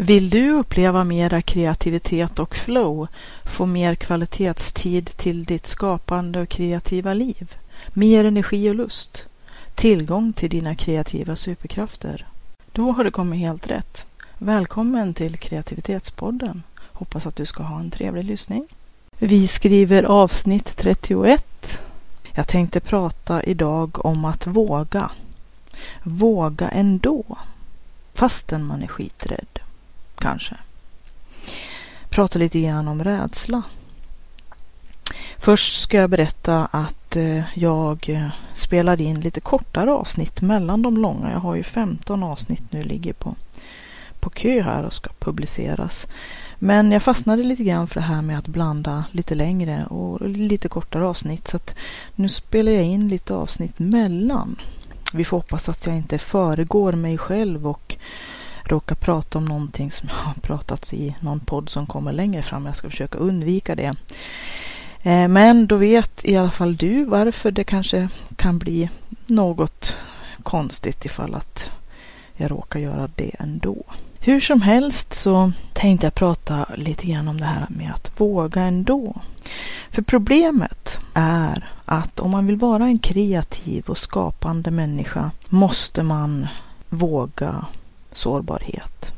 Vill 0.00 0.30
du 0.30 0.50
uppleva 0.50 1.04
mera 1.04 1.42
kreativitet 1.42 2.38
och 2.38 2.56
flow, 2.56 3.08
få 3.44 3.66
mer 3.66 3.94
kvalitetstid 3.94 5.06
till 5.06 5.44
ditt 5.44 5.66
skapande 5.66 6.40
och 6.40 6.48
kreativa 6.48 7.14
liv, 7.14 7.56
mer 7.92 8.24
energi 8.24 8.70
och 8.70 8.74
lust, 8.74 9.26
tillgång 9.74 10.32
till 10.32 10.50
dina 10.50 10.74
kreativa 10.74 11.36
superkrafter? 11.36 12.26
Då 12.72 12.92
har 12.92 13.04
du 13.04 13.10
kommit 13.10 13.40
helt 13.40 13.70
rätt. 13.70 14.06
Välkommen 14.38 15.14
till 15.14 15.36
Kreativitetspodden. 15.36 16.62
Hoppas 16.92 17.26
att 17.26 17.36
du 17.36 17.46
ska 17.46 17.62
ha 17.62 17.80
en 17.80 17.90
trevlig 17.90 18.24
lyssning. 18.24 18.66
Vi 19.18 19.48
skriver 19.48 20.02
avsnitt 20.02 20.76
31. 20.76 21.82
Jag 22.32 22.48
tänkte 22.48 22.80
prata 22.80 23.42
idag 23.42 24.04
om 24.04 24.24
att 24.24 24.46
våga. 24.46 25.10
Våga 26.02 26.68
ändå, 26.68 27.24
fastän 28.14 28.64
man 28.64 28.82
är 28.82 28.86
skiträdd 28.86 29.58
kanske. 30.18 30.56
Prata 32.08 32.38
lite 32.38 32.60
grann 32.60 32.88
om 32.88 33.04
rädsla. 33.04 33.62
Först 35.38 35.82
ska 35.82 35.96
jag 35.96 36.10
berätta 36.10 36.66
att 36.66 37.16
eh, 37.16 37.42
jag 37.54 38.08
eh, 38.08 38.28
spelade 38.52 39.04
in 39.04 39.20
lite 39.20 39.40
kortare 39.40 39.92
avsnitt 39.92 40.40
mellan 40.40 40.82
de 40.82 40.96
långa. 40.96 41.32
Jag 41.32 41.40
har 41.40 41.54
ju 41.54 41.62
15 41.62 42.22
avsnitt 42.22 42.72
nu 42.72 42.82
ligger 42.82 43.12
på, 43.12 43.34
på 44.20 44.30
kö 44.30 44.62
här 44.62 44.82
och 44.82 44.92
ska 44.92 45.10
publiceras. 45.18 46.06
Men 46.58 46.92
jag 46.92 47.02
fastnade 47.02 47.42
lite 47.42 47.64
grann 47.64 47.86
för 47.86 47.94
det 47.94 48.06
här 48.06 48.22
med 48.22 48.38
att 48.38 48.48
blanda 48.48 49.04
lite 49.10 49.34
längre 49.34 49.86
och 49.86 50.28
lite 50.28 50.68
kortare 50.68 51.06
avsnitt. 51.06 51.48
Så 51.48 51.56
att 51.56 51.74
nu 52.14 52.28
spelar 52.28 52.72
jag 52.72 52.84
in 52.84 53.08
lite 53.08 53.34
avsnitt 53.34 53.78
mellan. 53.78 54.56
Vi 55.12 55.24
får 55.24 55.36
hoppas 55.36 55.68
att 55.68 55.86
jag 55.86 55.96
inte 55.96 56.18
föregår 56.18 56.92
mig 56.92 57.18
själv 57.18 57.68
och 57.68 57.96
råkar 58.68 58.94
prata 58.94 59.38
om 59.38 59.44
någonting 59.44 59.92
som 59.92 60.08
jag 60.08 60.16
har 60.16 60.34
pratat 60.34 60.92
i 60.92 61.16
någon 61.20 61.40
podd 61.40 61.68
som 61.68 61.86
kommer 61.86 62.12
längre 62.12 62.42
fram. 62.42 62.66
Jag 62.66 62.76
ska 62.76 62.90
försöka 62.90 63.18
undvika 63.18 63.74
det. 63.74 63.94
Eh, 65.02 65.28
men 65.28 65.66
då 65.66 65.76
vet 65.76 66.24
i 66.24 66.36
alla 66.36 66.50
fall 66.50 66.76
du 66.76 67.04
varför 67.04 67.50
det 67.50 67.64
kanske 67.64 68.08
kan 68.36 68.58
bli 68.58 68.90
något 69.26 69.96
konstigt 70.42 71.04
ifall 71.04 71.34
att 71.34 71.70
jag 72.36 72.50
råkar 72.50 72.80
göra 72.80 73.08
det 73.14 73.30
ändå. 73.38 73.84
Hur 74.20 74.40
som 74.40 74.62
helst 74.62 75.14
så 75.14 75.52
tänkte 75.72 76.06
jag 76.06 76.14
prata 76.14 76.66
lite 76.76 77.06
grann 77.06 77.28
om 77.28 77.40
det 77.40 77.46
här 77.46 77.66
med 77.68 77.92
att 77.94 78.20
våga 78.20 78.62
ändå. 78.62 79.20
För 79.90 80.02
problemet 80.02 80.98
är 81.14 81.68
att 81.84 82.20
om 82.20 82.30
man 82.30 82.46
vill 82.46 82.56
vara 82.56 82.84
en 82.84 82.98
kreativ 82.98 83.84
och 83.86 83.98
skapande 83.98 84.70
människa 84.70 85.30
måste 85.48 86.02
man 86.02 86.46
våga 86.88 87.66
sårbarhet. 88.18 89.12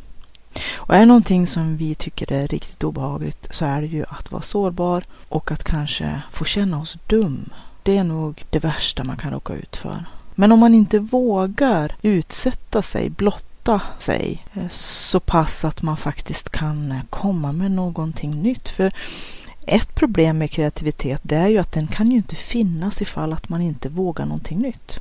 Och 0.72 0.94
är 0.94 1.00
det 1.00 1.06
någonting 1.06 1.46
som 1.46 1.76
vi 1.76 1.94
tycker 1.94 2.32
är 2.32 2.48
riktigt 2.48 2.84
obehagligt 2.84 3.48
så 3.50 3.64
är 3.64 3.80
det 3.80 3.86
ju 3.86 4.04
att 4.08 4.32
vara 4.32 4.42
sårbar 4.42 5.04
och 5.28 5.52
att 5.52 5.64
kanske 5.64 6.22
få 6.30 6.44
känna 6.44 6.80
oss 6.80 6.96
dum. 7.06 7.50
Det 7.82 7.96
är 7.96 8.04
nog 8.04 8.44
det 8.50 8.58
värsta 8.58 9.04
man 9.04 9.16
kan 9.16 9.30
råka 9.30 9.54
ut 9.54 9.76
för. 9.76 10.04
Men 10.34 10.52
om 10.52 10.58
man 10.58 10.74
inte 10.74 10.98
vågar 10.98 11.92
utsätta 12.02 12.82
sig, 12.82 13.10
blotta 13.10 13.82
sig 13.98 14.44
eh, 14.54 14.68
så 14.70 15.20
pass 15.20 15.64
att 15.64 15.82
man 15.82 15.96
faktiskt 15.96 16.50
kan 16.50 16.92
eh, 16.92 17.00
komma 17.10 17.52
med 17.52 17.70
någonting 17.70 18.42
nytt. 18.42 18.68
För 18.68 18.92
ett 19.66 19.94
problem 19.94 20.38
med 20.38 20.50
kreativitet 20.50 21.20
det 21.22 21.36
är 21.36 21.48
ju 21.48 21.58
att 21.58 21.72
den 21.72 21.86
kan 21.86 22.10
ju 22.10 22.16
inte 22.16 22.36
finnas 22.36 23.02
ifall 23.02 23.32
att 23.32 23.48
man 23.48 23.62
inte 23.62 23.88
vågar 23.88 24.26
någonting 24.26 24.58
nytt. 24.58 25.00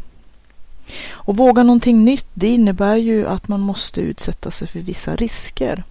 Och 1.09 1.37
våga 1.37 1.63
någonting 1.63 2.05
nytt, 2.05 2.27
det 2.33 2.47
innebär 2.47 2.95
ju 2.95 3.27
att 3.27 3.47
man 3.47 3.59
måste 3.59 4.01
utsätta 4.01 4.51
sig 4.51 4.67
för 4.67 4.79
vissa 4.79 5.15
risker. 5.15 5.83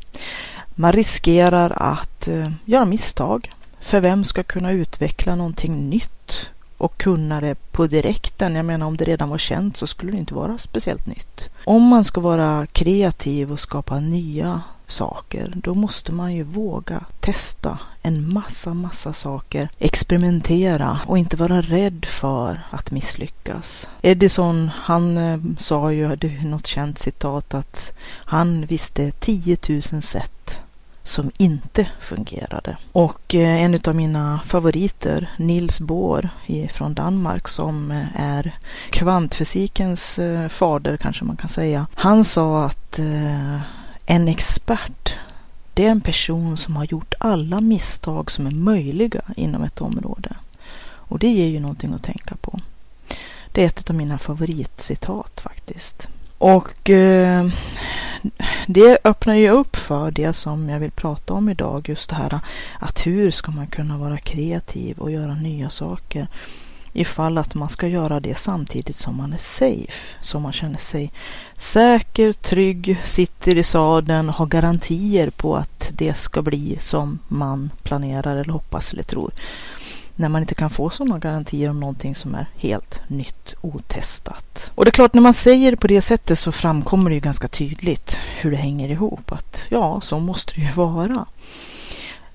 Man 0.74 0.92
riskerar 0.92 1.70
att 1.76 2.28
eh, 2.28 2.50
göra 2.64 2.84
misstag. 2.84 3.52
För 3.80 4.00
vem 4.00 4.24
ska 4.24 4.42
kunna 4.42 4.72
utveckla 4.72 5.34
någonting 5.34 5.90
nytt 5.90 6.50
och 6.78 6.98
kunna 6.98 7.40
det 7.40 7.54
på 7.72 7.86
direkten? 7.86 8.54
Jag 8.54 8.64
menar 8.64 8.86
om 8.86 8.96
det 8.96 9.04
redan 9.04 9.28
var 9.28 9.38
känt 9.38 9.76
så 9.76 9.86
skulle 9.86 10.12
det 10.12 10.18
inte 10.18 10.34
vara 10.34 10.58
speciellt 10.58 11.06
nytt. 11.06 11.48
Om 11.64 11.82
man 11.82 12.04
ska 12.04 12.20
vara 12.20 12.66
kreativ 12.66 13.52
och 13.52 13.60
skapa 13.60 14.00
nya 14.00 14.62
saker, 14.90 15.52
då 15.54 15.74
måste 15.74 16.12
man 16.12 16.34
ju 16.34 16.42
våga 16.42 17.04
testa 17.20 17.78
en 18.02 18.32
massa, 18.32 18.74
massa 18.74 19.12
saker, 19.12 19.68
experimentera 19.78 21.00
och 21.06 21.18
inte 21.18 21.36
vara 21.36 21.60
rädd 21.60 22.04
för 22.04 22.60
att 22.70 22.90
misslyckas. 22.90 23.90
Edison, 24.02 24.70
han 24.74 25.18
eh, 25.18 25.40
sa 25.58 25.92
ju, 25.92 26.16
det 26.16 26.26
är 26.26 26.44
något 26.44 26.66
känt 26.66 26.98
citat, 26.98 27.54
att 27.54 27.92
han 28.24 28.66
visste 28.66 29.10
10 29.10 29.56
000 29.68 30.02
sätt 30.02 30.60
som 31.08 31.30
inte 31.36 31.88
fungerade. 32.00 32.76
Och 32.92 33.34
eh, 33.34 33.62
en 33.62 33.80
av 33.84 33.94
mina 33.94 34.40
favoriter, 34.44 35.30
Nils 35.36 35.80
Bohr 35.80 36.28
från 36.72 36.94
Danmark 36.94 37.48
som 37.48 37.90
eh, 37.90 38.20
är 38.20 38.54
kvantfysikens 38.90 40.18
eh, 40.18 40.48
fader 40.48 40.96
kanske 40.96 41.24
man 41.24 41.36
kan 41.36 41.48
säga. 41.48 41.86
Han 41.94 42.24
sa 42.24 42.64
att 42.64 42.98
eh, 42.98 43.60
en 44.10 44.28
expert, 44.28 45.18
det 45.74 45.86
är 45.86 45.90
en 45.90 46.00
person 46.00 46.56
som 46.56 46.76
har 46.76 46.84
gjort 46.84 47.14
alla 47.18 47.60
misstag 47.60 48.30
som 48.30 48.46
är 48.46 48.50
möjliga 48.50 49.20
inom 49.36 49.62
ett 49.62 49.80
område. 49.80 50.36
Och 50.80 51.18
det 51.18 51.28
ger 51.28 51.46
ju 51.46 51.60
någonting 51.60 51.94
att 51.94 52.02
tänka 52.02 52.36
på. 52.36 52.60
Det 53.52 53.62
är 53.62 53.66
ett 53.66 53.90
av 53.90 53.96
mina 53.96 54.18
favoritcitat 54.18 55.40
faktiskt. 55.40 56.08
Och 56.38 56.90
eh, 56.90 57.48
det 58.66 58.98
öppnar 59.04 59.34
ju 59.34 59.50
upp 59.50 59.76
för 59.76 60.10
det 60.10 60.32
som 60.32 60.68
jag 60.68 60.78
vill 60.78 60.90
prata 60.90 61.34
om 61.34 61.48
idag, 61.48 61.88
just 61.88 62.10
det 62.10 62.16
här 62.16 62.40
att 62.78 63.06
hur 63.06 63.30
ska 63.30 63.50
man 63.50 63.66
kunna 63.66 63.98
vara 63.98 64.18
kreativ 64.18 64.98
och 64.98 65.10
göra 65.10 65.34
nya 65.34 65.70
saker 65.70 66.28
ifall 66.92 67.38
att 67.38 67.54
man 67.54 67.68
ska 67.68 67.88
göra 67.88 68.20
det 68.20 68.38
samtidigt 68.38 68.96
som 68.96 69.16
man 69.16 69.32
är 69.32 69.38
safe. 69.38 70.16
Så 70.20 70.40
man 70.40 70.52
känner 70.52 70.78
sig 70.78 71.12
säker, 71.56 72.32
trygg, 72.32 73.00
sitter 73.04 73.58
i 73.58 73.62
sadeln, 73.62 74.28
har 74.28 74.46
garantier 74.46 75.30
på 75.30 75.56
att 75.56 75.90
det 75.92 76.14
ska 76.14 76.42
bli 76.42 76.76
som 76.80 77.18
man 77.28 77.70
planerar 77.82 78.36
eller 78.36 78.52
hoppas 78.52 78.92
eller 78.92 79.02
tror. 79.02 79.30
När 80.16 80.28
man 80.28 80.42
inte 80.42 80.54
kan 80.54 80.70
få 80.70 80.90
sådana 80.90 81.18
garantier 81.18 81.70
om 81.70 81.80
någonting 81.80 82.14
som 82.14 82.34
är 82.34 82.48
helt 82.56 83.00
nytt, 83.08 83.54
otestat. 83.60 84.70
Och 84.74 84.84
det 84.84 84.88
är 84.88 84.92
klart, 84.92 85.14
när 85.14 85.22
man 85.22 85.34
säger 85.34 85.70
det 85.70 85.76
på 85.76 85.86
det 85.86 86.02
sättet 86.02 86.38
så 86.38 86.52
framkommer 86.52 87.10
det 87.10 87.14
ju 87.14 87.20
ganska 87.20 87.48
tydligt 87.48 88.16
hur 88.40 88.50
det 88.50 88.56
hänger 88.56 88.88
ihop. 88.88 89.32
Att 89.32 89.62
ja, 89.68 90.00
så 90.00 90.18
måste 90.18 90.52
det 90.54 90.60
ju 90.60 90.72
vara. 90.72 91.26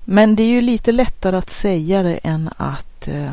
Men 0.04 0.36
det 0.36 0.42
är 0.42 0.48
ju 0.48 0.60
lite 0.60 0.92
lättare 0.92 1.36
att 1.36 1.50
säga 1.50 2.02
det 2.02 2.16
än 2.16 2.50
att 2.56 3.08
eh, 3.08 3.32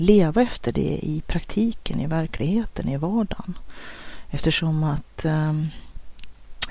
leva 0.00 0.42
efter 0.42 0.72
det 0.72 0.98
i 1.02 1.22
praktiken, 1.26 2.00
i 2.00 2.06
verkligheten, 2.06 2.88
i 2.88 2.96
vardagen. 2.96 3.58
Eftersom 4.30 4.84
att 4.84 5.24
ehm, 5.24 5.68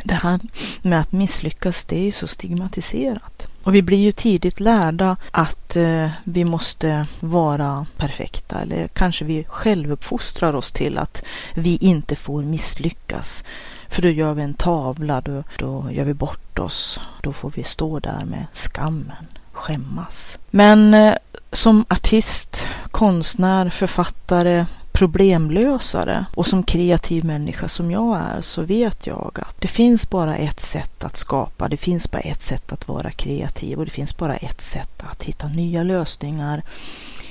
det 0.04 0.14
här 0.14 0.40
med 0.82 1.00
att 1.00 1.12
misslyckas, 1.12 1.86
det 1.86 1.98
är 1.98 2.04
ju 2.04 2.12
så 2.12 2.28
stigmatiserat. 2.28 3.48
Och 3.64 3.76
vi 3.76 3.82
blir 3.82 3.98
ju 3.98 4.12
tidigt 4.12 4.60
lärda 4.60 5.18
att 5.32 5.76
eh, 5.76 6.10
vi 6.24 6.46
måste 6.46 7.08
vara 7.20 7.86
perfekta 7.98 8.60
eller 8.60 8.88
kanske 8.88 9.26
vi 9.26 9.44
självuppfostrar 9.44 10.54
oss 10.54 10.72
till 10.72 10.98
att 10.98 11.24
vi 11.54 11.78
inte 11.78 12.16
får 12.16 12.44
misslyckas. 12.44 13.44
För 13.90 14.02
då 14.02 14.10
gör 14.10 14.34
vi 14.34 14.42
en 14.42 14.54
tavla, 14.54 15.22
då, 15.22 15.44
då 15.58 15.92
gör 15.92 16.06
vi 16.06 16.14
bort 16.14 16.60
oss, 16.60 17.00
då 17.22 17.34
får 17.34 17.52
vi 17.56 17.64
stå 17.64 18.00
där 18.00 18.26
med 18.26 18.46
skammen, 18.54 19.28
skämmas. 19.58 20.40
Men 20.50 20.94
eh, 20.94 21.14
som 21.52 21.86
artist, 21.90 22.68
konstnär, 22.92 23.70
författare, 23.70 24.66
problemlösare 24.92 26.26
och 26.36 26.48
som 26.48 26.64
kreativ 26.64 27.26
människa 27.26 27.68
som 27.68 27.92
jag 27.92 28.18
är 28.18 28.42
så 28.42 28.62
vet 28.62 29.08
jag 29.08 29.40
att 29.48 29.62
det 29.62 29.68
finns 29.68 30.10
bara 30.10 30.38
ett 30.38 30.60
sätt 30.60 31.04
att 31.04 31.18
skapa, 31.18 31.68
det 31.68 31.78
finns 31.78 32.12
bara 32.12 32.22
ett 32.22 32.42
sätt 32.42 32.72
att 32.72 32.88
vara 32.88 33.12
kreativ 33.12 33.80
och 33.80 33.86
det 33.86 33.92
finns 33.92 34.18
bara 34.18 34.36
ett 34.36 34.62
sätt 34.62 35.04
att 35.12 35.24
hitta 35.24 35.48
nya 35.48 35.84
lösningar 35.84 36.64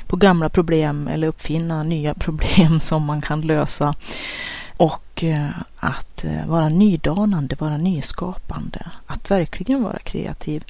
på 0.06 0.16
gamla 0.16 0.48
problem 0.48 1.08
eller 1.08 1.28
uppfinna 1.28 1.82
nya 1.82 2.14
problem 2.24 2.80
som 2.80 3.04
man 3.04 3.22
kan 3.22 3.40
lösa. 3.40 3.94
Och 4.76 5.24
eh, 5.24 5.50
att 5.76 6.24
eh, 6.24 6.46
vara 6.46 6.68
nydanande, 6.68 7.56
vara 7.58 7.76
nyskapande, 7.76 8.86
att 9.06 9.30
verkligen 9.30 9.82
vara 9.82 9.98
kreativ. 9.98 10.64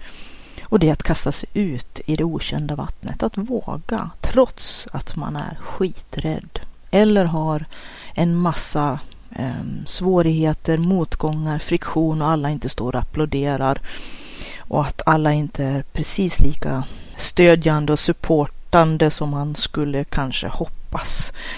Och 0.69 0.79
det 0.79 0.89
är 0.89 0.93
att 0.93 1.03
kasta 1.03 1.33
sig 1.33 1.49
ut 1.55 2.01
i 2.07 2.17
det 2.17 2.25
okända 2.25 2.75
vattnet, 2.75 3.23
att 3.23 3.39
våga 3.39 4.11
trots 4.21 4.89
att 4.93 5.17
man 5.17 5.37
är 5.37 5.59
skiträdd. 5.61 6.59
Eller 6.91 7.25
har 7.25 7.65
en 8.15 8.37
massa 8.37 9.01
eh, 9.31 9.87
svårigheter, 9.87 10.79
motgångar, 10.79 11.59
friktion 11.59 12.23
och 12.23 12.29
alla 12.29 12.51
inte 12.51 12.69
står 12.69 12.95
och 12.97 13.03
applåderar. 13.03 13.81
Och 14.59 14.87
att 14.87 15.03
alla 15.07 15.33
inte 15.33 15.65
är 15.65 15.83
precis 15.83 16.41
lika 16.41 16.85
stödjande 17.17 17.93
och 17.93 17.99
supportande 17.99 19.11
som 19.11 19.31
man 19.31 19.55
skulle 19.55 20.05
kanske 20.05 20.49
hoppas 20.49 20.86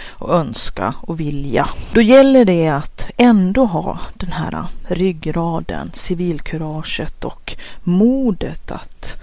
och 0.09 0.35
önska 0.35 0.95
och 1.01 1.21
vilja. 1.21 1.69
Då 1.93 2.03
gäller 2.03 2.45
det 2.45 2.69
att 2.69 3.11
ändå 3.17 3.65
ha 3.65 3.99
den 4.15 4.33
här 4.33 4.65
ryggraden, 4.89 5.91
civilkuraget 5.95 7.25
och 7.25 7.57
modet 7.83 8.71
att 8.71 9.17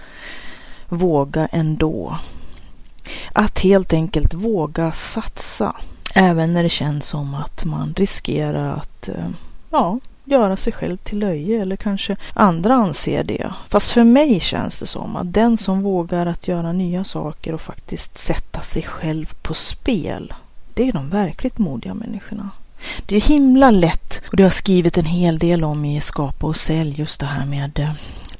våga 0.88 1.46
ändå. 1.46 2.18
Att 3.32 3.58
helt 3.58 3.92
enkelt 3.92 4.34
våga 4.34 4.92
satsa. 4.92 5.76
Även 6.14 6.52
när 6.52 6.62
det 6.62 6.68
känns 6.68 7.06
som 7.06 7.34
att 7.34 7.64
man 7.64 7.94
riskerar 7.96 8.76
att 8.76 9.08
eh, 9.08 9.28
ja, 9.70 9.98
göra 10.26 10.56
sig 10.56 10.72
själv 10.72 10.96
till 10.96 11.18
löje 11.18 11.62
eller 11.62 11.76
kanske 11.76 12.16
andra 12.34 12.74
anser 12.74 13.24
det. 13.24 13.52
Fast 13.68 13.90
för 13.90 14.04
mig 14.04 14.40
känns 14.40 14.78
det 14.78 14.86
som 14.86 15.16
att 15.16 15.32
den 15.32 15.56
som 15.56 15.82
vågar 15.82 16.26
att 16.26 16.48
göra 16.48 16.72
nya 16.72 17.04
saker 17.04 17.52
och 17.52 17.60
faktiskt 17.60 18.18
sätta 18.18 18.60
sig 18.60 18.82
själv 18.82 19.32
på 19.42 19.54
spel, 19.54 20.34
det 20.74 20.88
är 20.88 20.92
de 20.92 21.10
verkligt 21.10 21.58
modiga 21.58 21.94
människorna. 21.94 22.50
Det 23.06 23.16
är 23.16 23.20
himla 23.20 23.70
lätt 23.70 24.22
och 24.30 24.36
det 24.36 24.42
har 24.42 24.46
jag 24.46 24.54
skrivit 24.54 24.98
en 24.98 25.04
hel 25.04 25.38
del 25.38 25.64
om 25.64 25.84
i 25.84 26.00
Skapa 26.00 26.46
och 26.46 26.56
sälj 26.56 26.94
just 26.98 27.20
det 27.20 27.26
här 27.26 27.46
med 27.46 27.78
eh, 27.78 27.90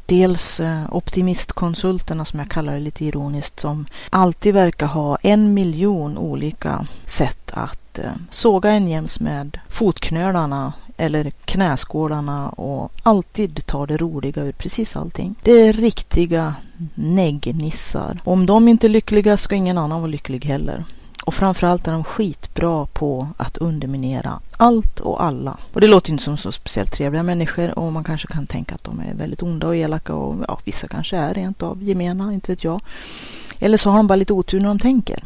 dels 0.06 0.60
eh, 0.60 0.82
optimistkonsulterna 0.90 2.24
som 2.24 2.38
jag 2.38 2.50
kallar 2.50 2.72
det 2.72 2.80
lite 2.80 3.04
ironiskt 3.04 3.60
som 3.60 3.86
alltid 4.10 4.54
verkar 4.54 4.86
ha 4.86 5.18
en 5.22 5.54
miljon 5.54 6.18
olika 6.18 6.86
sätt 7.04 7.50
att 7.54 7.98
eh, 7.98 8.12
såga 8.30 8.70
en 8.70 8.88
jäms 8.88 9.20
med 9.20 9.58
fotknölarna 9.68 10.72
eller 10.96 11.30
knäskålarna 11.30 12.48
och 12.48 12.92
alltid 13.02 13.66
tar 13.66 13.86
det 13.86 13.96
roliga 13.96 14.42
ur 14.42 14.52
precis 14.52 14.96
allting. 14.96 15.34
Det 15.42 15.52
är 15.52 15.72
riktiga 15.72 16.54
neggnissar. 16.94 18.20
Om 18.24 18.46
de 18.46 18.68
inte 18.68 18.86
är 18.86 18.88
lyckliga 18.88 19.36
ska 19.36 19.54
ingen 19.54 19.78
annan 19.78 20.00
vara 20.00 20.10
lycklig 20.10 20.44
heller. 20.44 20.84
Och 21.24 21.34
framförallt 21.34 21.86
är 21.86 21.92
de 21.92 22.04
skitbra 22.04 22.86
på 22.86 23.28
att 23.36 23.56
underminera 23.56 24.40
allt 24.56 25.00
och 25.00 25.24
alla. 25.24 25.56
Och 25.72 25.80
det 25.80 25.86
låter 25.86 26.10
inte 26.10 26.24
som 26.24 26.36
så 26.36 26.52
speciellt 26.52 26.92
trevliga 26.92 27.22
människor 27.22 27.78
och 27.78 27.92
man 27.92 28.04
kanske 28.04 28.28
kan 28.28 28.46
tänka 28.46 28.74
att 28.74 28.84
de 28.84 29.00
är 29.00 29.14
väldigt 29.14 29.42
onda 29.42 29.66
och 29.66 29.76
elaka 29.76 30.14
och 30.14 30.44
ja, 30.48 30.58
vissa 30.64 30.88
kanske 30.88 31.16
är 31.16 31.34
rent 31.34 31.62
av 31.62 31.82
gemena, 31.82 32.32
inte 32.32 32.52
vet 32.52 32.64
jag. 32.64 32.80
Eller 33.58 33.78
så 33.78 33.90
har 33.90 33.96
de 33.96 34.06
bara 34.06 34.16
lite 34.16 34.32
otur 34.32 34.60
när 34.60 34.68
de 34.68 34.78
tänker. 34.78 35.24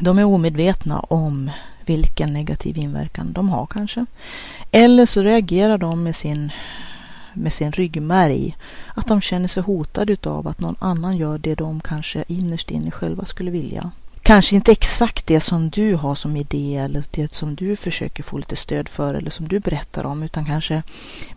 De 0.00 0.18
är 0.18 0.24
omedvetna 0.24 1.00
om 1.00 1.50
vilken 1.86 2.32
negativ 2.32 2.78
inverkan 2.78 3.32
de 3.32 3.48
har 3.48 3.66
kanske. 3.66 4.06
Eller 4.70 5.06
så 5.06 5.22
reagerar 5.22 5.78
de 5.78 6.02
med 6.02 6.16
sin, 6.16 6.52
med 7.34 7.52
sin 7.52 7.72
ryggmärg. 7.72 8.56
Att 8.94 9.06
de 9.06 9.20
känner 9.20 9.48
sig 9.48 9.62
hotade 9.62 10.16
av 10.24 10.48
att 10.48 10.60
någon 10.60 10.76
annan 10.78 11.16
gör 11.16 11.38
det 11.38 11.54
de 11.54 11.80
kanske 11.80 12.24
innerst 12.28 12.70
inne 12.70 12.90
själva 12.90 13.24
skulle 13.24 13.50
vilja. 13.50 13.90
Kanske 14.24 14.56
inte 14.56 14.72
exakt 14.72 15.26
det 15.26 15.40
som 15.40 15.70
du 15.70 15.94
har 15.94 16.14
som 16.14 16.36
idé 16.36 16.76
eller 16.76 17.04
det 17.10 17.32
som 17.32 17.54
du 17.54 17.76
försöker 17.76 18.22
få 18.22 18.38
lite 18.38 18.56
stöd 18.56 18.88
för 18.88 19.14
eller 19.14 19.30
som 19.30 19.48
du 19.48 19.60
berättar 19.60 20.06
om 20.06 20.22
utan 20.22 20.44
kanske 20.44 20.82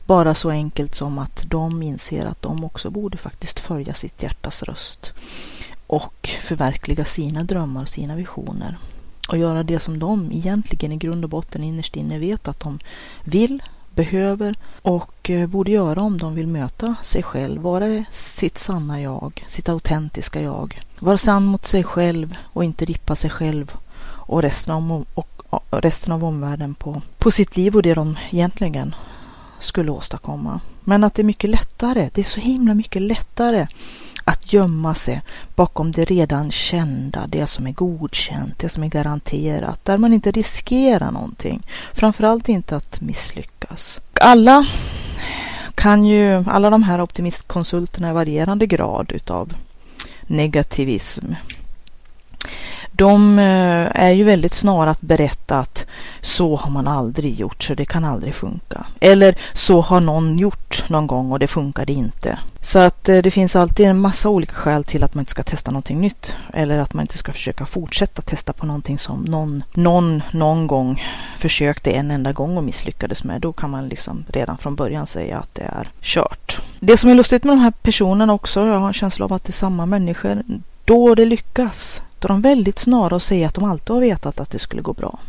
bara 0.06 0.36
så 0.36 0.50
enkelt 0.50 0.96
som 0.96 1.20
att 1.20 1.44
de 1.48 1.84
inser 1.84 2.26
att 2.26 2.42
de 2.42 2.64
också 2.64 2.90
borde 2.90 3.18
faktiskt 3.18 3.60
följa 3.60 3.94
sitt 3.94 4.24
hjärtas 4.24 4.64
röst 4.64 5.14
och 5.88 6.30
förverkliga 6.42 7.06
sina 7.06 7.44
drömmar 7.44 7.82
och 7.82 7.90
sina 7.90 8.16
visioner 8.16 8.78
och 9.27 9.38
göra 9.38 9.63
det 9.63 9.79
som 9.79 10.00
de 10.00 10.31
egentligen 10.31 10.91
i 10.91 10.97
grund 10.97 11.24
och 11.24 11.29
botten 11.29 11.63
innerst 11.63 11.95
inne 11.95 12.19
vet 12.19 12.47
att 12.47 12.59
de 12.59 12.79
vill, 13.24 13.63
behöver 13.89 14.56
och 14.81 15.29
eh, 15.29 15.47
borde 15.47 15.71
göra 15.71 16.01
om 16.01 16.18
de 16.18 16.35
vill 16.35 16.47
möta 16.47 16.95
sig 17.03 17.24
själv, 17.24 17.62
vara 17.62 18.06
sitt 18.12 18.57
sanna 18.57 19.01
jag, 19.01 19.45
sitt 19.47 19.69
autentiska 19.69 20.41
jag. 20.41 20.81
Vara 21.00 21.18
sann 21.18 21.45
mot 21.45 21.65
sig 21.65 21.83
själv 21.83 22.35
och 22.44 22.63
inte 22.63 22.85
rippa 22.85 23.15
sig 23.15 23.29
själv 23.29 23.74
och 24.27 24.41
resten 24.41 24.74
av, 24.74 25.06
och, 25.13 25.44
och 25.50 25.81
resten 25.81 26.13
av 26.13 26.24
omvärlden 26.24 26.75
på, 26.75 27.01
på 27.18 27.31
sitt 27.31 27.57
liv 27.57 27.75
och 27.75 27.81
det 27.81 27.94
de 27.94 28.18
egentligen 28.29 28.95
skulle 29.59 29.91
åstadkomma. 29.91 30.59
Men 30.83 31.03
att 31.03 31.13
det 31.13 31.21
är 31.21 31.24
mycket 31.24 31.50
lättare, 31.50 32.09
det 32.13 32.21
är 32.21 32.25
så 32.25 32.39
himla 32.39 32.74
mycket 32.74 33.01
lättare 33.01 33.68
att 34.27 34.53
gömma 34.53 34.94
sig 34.94 35.21
bakom 35.56 35.91
det 35.91 36.06
redan 36.06 36.51
kända, 36.51 37.27
det 37.27 37.47
som 37.47 37.68
är 37.68 37.71
godkänt, 37.71 38.59
det 38.59 38.69
som 38.69 38.83
är 38.83 38.88
garanterat, 38.88 39.85
där 39.85 39.97
man 39.97 40.13
inte 40.13 40.31
riskerar 40.31 41.12
någonting. 41.12 41.68
Framförallt 41.94 42.50
inte 42.50 42.75
att 42.75 43.01
misslyckas. 43.01 44.00
Alla 44.13 44.65
kan 45.75 46.06
ju, 46.06 46.44
alla 46.47 46.69
de 46.69 46.83
här 46.83 47.01
optimistkonsulterna 47.01 48.09
i 48.09 48.13
varierande 48.13 48.65
grad 48.65 49.12
utav 49.12 49.53
negativism 50.21 51.25
de 52.98 53.40
eh, 53.40 54.04
är 54.04 54.12
ju 54.12 54.24
väldigt 54.24 54.54
snara 54.54 54.90
att 54.90 55.02
berätta 55.02 55.60
att 55.60 55.86
så 56.22 56.56
har 56.56 56.72
man 56.72 56.88
aldrig 56.88 57.40
gjort 57.40 57.64
så 57.64 57.74
det 57.74 57.86
kan 57.86 58.06
aldrig 58.06 58.36
funka. 58.36 58.86
Eller 59.00 59.38
så 59.54 59.82
har 59.82 60.02
någon 60.02 60.38
gjort 60.38 60.90
någon 60.90 61.08
gång 61.08 61.32
och 61.32 61.40
det 61.40 61.48
funkade 61.48 61.94
inte. 61.94 62.38
Så 62.62 62.80
att 62.80 63.10
eh, 63.10 63.18
det 63.18 63.32
finns 63.32 63.56
alltid 63.56 63.86
en 63.86 64.00
massa 64.00 64.30
olika 64.30 64.54
skäl 64.54 64.84
till 64.84 65.04
att 65.04 65.14
man 65.14 65.22
inte 65.22 65.32
ska 65.32 65.44
testa 65.44 65.72
någonting 65.72 66.02
nytt. 66.02 66.36
Eller 66.54 66.78
att 66.78 66.94
man 66.94 67.04
inte 67.04 67.18
ska 67.18 67.32
försöka 67.32 67.66
fortsätta 67.66 68.22
testa 68.22 68.54
på 68.54 68.66
någonting 68.66 69.00
som 69.00 69.22
någon, 69.24 69.64
någon 69.74 70.24
någon 70.32 70.68
gång 70.68 71.04
försökte 71.38 71.92
en 71.92 72.12
enda 72.12 72.34
gång 72.34 72.58
och 72.58 72.64
misslyckades 72.64 73.24
med. 73.24 73.42
Då 73.42 73.54
kan 73.54 73.70
man 73.70 73.90
liksom 73.90 74.26
redan 74.28 74.58
från 74.58 74.76
början 74.76 75.08
säga 75.08 75.40
att 75.40 75.56
det 75.56 75.64
är 75.64 75.90
kört. 76.02 76.62
Det 76.80 76.98
som 76.98 77.10
är 77.10 77.16
lustigt 77.16 77.44
med 77.44 77.58
de 77.58 77.60
här 77.60 77.72
personerna 77.72 78.34
också, 78.34 78.66
jag 78.66 78.80
har 78.80 78.88
en 78.88 78.94
känsla 78.94 79.26
av 79.26 79.34
att 79.34 79.44
det 79.44 79.50
är 79.50 79.54
samma 79.54 79.86
människor. 79.86 80.44
Då 80.86 81.16
det 81.16 81.26
lyckas 81.26 82.02
då 82.19 82.25
är 82.25 82.30
de 82.30 82.42
väldigt 82.42 82.80
snara 82.80 83.16
att 83.16 83.24
säga 83.24 83.48
att 83.48 83.54
de 83.54 83.64
alltid 83.64 83.90
har 83.90 84.02
vetat 84.02 84.40
att 84.40 84.52
det 84.52 84.60
skulle 84.60 84.81
gå 84.81 84.94
bra. 84.94 85.19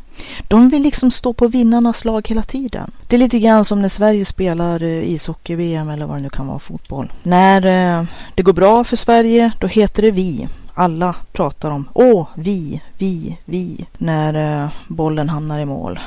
De 0.48 0.68
vill 0.68 0.82
liksom 0.82 1.10
stå 1.10 1.32
på 1.32 1.48
vinnarnas 1.48 2.04
lag 2.04 2.28
hela 2.28 2.42
tiden. 2.42 2.90
Det 3.06 3.16
är 3.16 3.20
lite 3.20 3.38
grann 3.38 3.64
som 3.64 3.82
när 3.82 3.88
Sverige 3.88 4.24
spelar 4.24 4.82
eh, 4.82 5.10
ishockey-VM 5.10 5.88
eller 5.88 6.06
vad 6.06 6.16
det 6.16 6.22
nu 6.22 6.28
kan 6.28 6.46
vara, 6.46 6.58
fotboll. 6.58 7.12
När 7.22 7.98
eh, 7.98 8.04
det 8.34 8.42
går 8.42 8.52
bra 8.52 8.84
för 8.84 8.96
Sverige, 8.96 9.52
då 9.60 9.66
heter 9.66 10.02
det 10.02 10.10
vi. 10.10 10.48
Alla 10.74 11.14
pratar 11.32 11.70
om 11.70 11.88
åh, 11.92 12.28
vi, 12.34 12.82
vi, 12.98 13.38
vi. 13.44 13.86
När 13.98 14.62
eh, 14.62 14.70
bollen 14.88 15.28
hamnar 15.28 15.60
i 15.60 15.64
mål. 15.64 15.98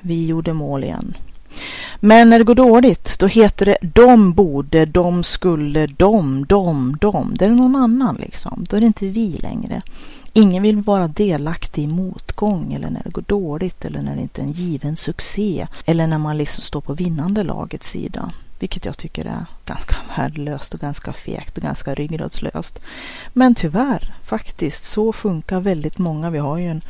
Vi 0.00 0.26
gjorde 0.26 0.52
mål 0.52 0.84
igen. 0.84 1.16
Men 2.00 2.30
när 2.30 2.38
det 2.38 2.44
går 2.44 2.54
dåligt, 2.54 3.18
då 3.18 3.26
heter 3.26 3.66
det 3.66 3.78
de 3.82 4.32
borde, 4.32 4.84
de 4.84 5.24
skulle, 5.24 5.86
de, 5.86 6.46
de, 6.48 6.96
de. 7.00 7.34
Det 7.38 7.44
är 7.44 7.48
någon 7.48 7.76
annan 7.76 8.16
liksom. 8.20 8.66
Då 8.70 8.76
är 8.76 8.80
det 8.80 8.86
inte 8.86 9.06
vi 9.06 9.28
längre. 9.28 9.82
Ingen 10.36 10.62
vill 10.62 10.82
vara 10.82 11.08
delaktig 11.08 11.82
i 11.82 11.86
motgång 11.86 12.72
eller 12.72 12.90
när 12.90 13.02
det 13.04 13.10
går 13.10 13.24
dåligt 13.26 13.84
eller 13.84 14.02
när 14.02 14.16
det 14.16 14.22
inte 14.22 14.40
är 14.40 14.44
en 14.44 14.52
given 14.52 14.96
succé 14.96 15.66
eller 15.84 16.06
när 16.06 16.18
man 16.18 16.38
liksom 16.38 16.62
står 16.62 16.80
på 16.80 16.92
vinnande 16.94 17.42
lagets 17.42 17.90
sida. 17.90 18.32
Vilket 18.58 18.84
jag 18.84 18.98
tycker 18.98 19.24
är 19.24 19.46
ganska 19.64 19.96
värdelöst 20.16 20.74
och 20.74 20.80
ganska 20.80 21.12
fegt 21.12 21.56
och 21.56 21.62
ganska 21.62 21.94
ryggradslöst. 21.94 22.78
Men 23.32 23.54
tyvärr, 23.54 24.14
faktiskt, 24.24 24.84
så 24.84 25.12
funkar 25.12 25.60
väldigt 25.60 25.98
många. 25.98 26.30
Vi 26.30 26.38
har 26.38 26.58
ju 26.58 26.70
en 26.70 26.82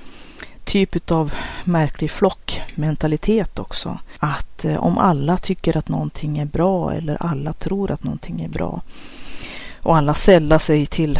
typ 0.65 1.11
av 1.11 1.33
märklig 1.65 2.11
flockmentalitet 2.11 3.59
också. 3.59 3.99
Att 4.19 4.65
eh, 4.65 4.77
om 4.77 4.99
alla 4.99 5.39
tycker 5.39 5.77
att 5.77 5.89
någonting 5.89 6.39
är 6.39 6.45
bra 6.45 6.93
eller 6.93 7.23
alla 7.23 7.53
tror 7.53 7.91
att 7.91 8.05
någonting 8.05 8.41
är 8.41 8.49
bra 8.49 8.83
och 9.83 9.97
alla 9.97 10.15
sällar 10.15 10.59
sig 10.59 10.87
till 10.87 11.19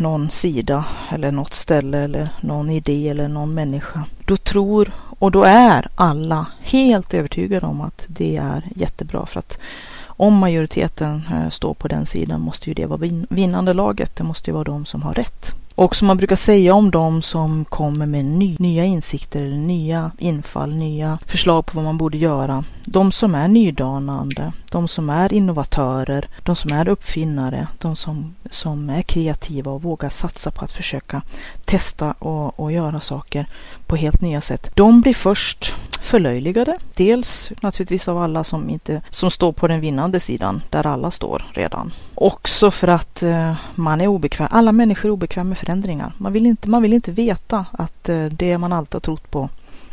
någon 0.00 0.30
sida 0.30 0.84
eller 1.10 1.32
något 1.32 1.54
ställe 1.54 1.98
eller 1.98 2.28
någon 2.40 2.70
idé 2.70 3.08
eller 3.08 3.28
någon 3.28 3.54
människa. 3.54 4.04
Då 4.24 4.36
tror 4.36 4.92
och 5.18 5.30
då 5.30 5.44
är 5.44 5.88
alla 5.94 6.46
helt 6.60 7.14
övertygade 7.14 7.66
om 7.66 7.80
att 7.80 8.06
det 8.08 8.36
är 8.36 8.62
jättebra 8.76 9.26
för 9.26 9.38
att 9.38 9.58
om 10.06 10.34
majoriteten 10.34 11.22
eh, 11.32 11.48
står 11.48 11.74
på 11.74 11.88
den 11.88 12.06
sidan 12.06 12.40
måste 12.40 12.70
ju 12.70 12.74
det 12.74 12.86
vara 12.86 13.00
vinnande 13.28 13.72
laget. 13.72 14.16
Det 14.16 14.24
måste 14.24 14.50
ju 14.50 14.54
vara 14.54 14.64
de 14.64 14.86
som 14.86 15.02
har 15.02 15.14
rätt. 15.14 15.54
Och 15.78 15.96
som 15.96 16.06
man 16.06 16.16
brukar 16.16 16.36
säga 16.36 16.74
om 16.74 16.90
de 16.90 17.22
som 17.22 17.64
kommer 17.64 18.06
med 18.06 18.24
ny, 18.24 18.56
nya 18.58 18.84
insikter 18.84 19.44
nya 19.44 20.10
infall, 20.18 20.74
nya 20.74 21.18
förslag 21.26 21.66
på 21.66 21.76
vad 21.76 21.84
man 21.84 21.98
borde 21.98 22.18
göra. 22.18 22.64
De 22.84 23.12
som 23.12 23.34
är 23.34 23.48
nydanande, 23.48 24.52
de 24.70 24.88
som 24.88 25.10
är 25.10 25.32
innovatörer, 25.32 26.28
de 26.42 26.56
som 26.56 26.72
är 26.72 26.88
uppfinnare, 26.88 27.66
de 27.78 27.96
som, 27.96 28.34
som 28.50 28.90
är 28.90 29.02
kreativa 29.02 29.70
och 29.70 29.82
vågar 29.82 30.08
satsa 30.08 30.50
på 30.50 30.64
att 30.64 30.72
försöka 30.72 31.22
testa 31.64 32.12
och, 32.12 32.60
och 32.60 32.72
göra 32.72 33.00
saker 33.00 33.46
på 33.86 33.96
helt 33.96 34.20
nya 34.20 34.40
sätt. 34.40 34.70
De 34.74 35.00
blir 35.00 35.14
först 35.14 35.76
förlöjligade. 36.08 36.78
Dels 36.96 37.52
naturligtvis 37.60 38.08
av 38.08 38.18
alla 38.18 38.44
som 38.44 38.70
inte 38.70 39.02
som 39.10 39.30
står 39.30 39.52
på 39.52 39.68
den 39.68 39.80
vinnande 39.80 40.20
sidan, 40.20 40.62
där 40.70 40.86
alla 40.86 41.10
står 41.10 41.44
redan. 41.52 41.92
Också 42.14 42.70
för 42.70 42.88
att 42.88 43.22
eh, 43.22 43.54
man 43.74 44.00
är 44.00 44.06
obekväm. 44.06 44.48
Alla 44.50 44.72
människor 44.72 45.08
är 45.08 45.12
obekväma 45.12 45.48
med 45.48 45.58
förändringar. 45.68 46.12
Man 46.18 46.32
vill 46.32 46.46
inte, 46.46 46.68
man 46.68 46.82
vill 46.82 46.92
inte 46.92 47.12
veta 47.12 47.66
att 47.72 48.08
eh, 48.08 48.24
det 48.24 48.58
man 48.58 48.72
alltid 48.72 48.94
har 48.94 49.00
trott 49.00 49.30
på 49.30 49.48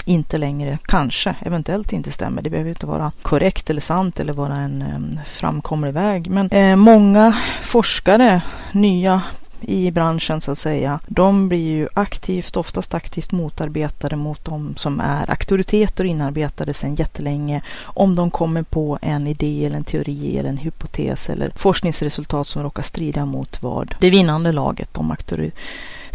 inte 0.06 0.38
längre, 0.38 0.78
kanske, 0.86 1.36
eventuellt 1.42 1.94
inte 1.94 2.12
stämmer. 2.12 2.42
Det 2.42 2.50
behöver 2.50 2.70
inte 2.70 2.86
vara 2.86 3.12
korrekt 3.22 3.70
eller 3.70 3.82
sant 3.82 4.20
eller 4.20 4.34
vara 4.34 4.56
en 4.56 4.82
en 4.82 5.20
framkomlig 5.26 5.94
väg. 5.94 6.30
Men 6.30 6.50
eh, 6.50 6.76
många 6.76 7.38
forskare, 7.62 8.42
nya 8.72 9.22
i 9.68 9.92
branschen 9.92 10.42
så 10.42 10.52
att 10.52 10.58
säga, 10.58 11.00
de 11.08 11.48
blir 11.48 11.68
ju 11.68 11.88
aktivt, 11.94 12.58
oftast 12.58 12.94
aktivt 12.94 13.32
motarbetade 13.32 14.16
mot 14.16 14.46
de 14.46 14.76
som 14.76 15.00
är 15.00 15.30
auktoriteter 15.30 16.04
och 16.04 16.10
inarbetade 16.10 16.74
sedan 16.74 16.96
jättelänge. 16.96 17.62
Om 17.84 18.16
de 18.16 18.32
kommer 18.32 18.64
på 18.64 19.00
en 19.02 19.28
idé 19.28 19.66
eller 19.66 19.78
en 19.78 19.84
teori 19.84 20.38
eller 20.38 20.50
en 20.50 20.58
hypotes 20.58 21.30
eller 21.30 21.50
forskningsresultat 21.56 22.48
som 22.48 22.64
råkar 22.64 22.84
strida 22.84 23.26
mot 23.26 23.64
vad 23.64 23.96
det 24.00 24.10
vinnande 24.10 24.52
laget, 24.52 24.94
de 24.94 25.12
auktoriteter 25.12 25.52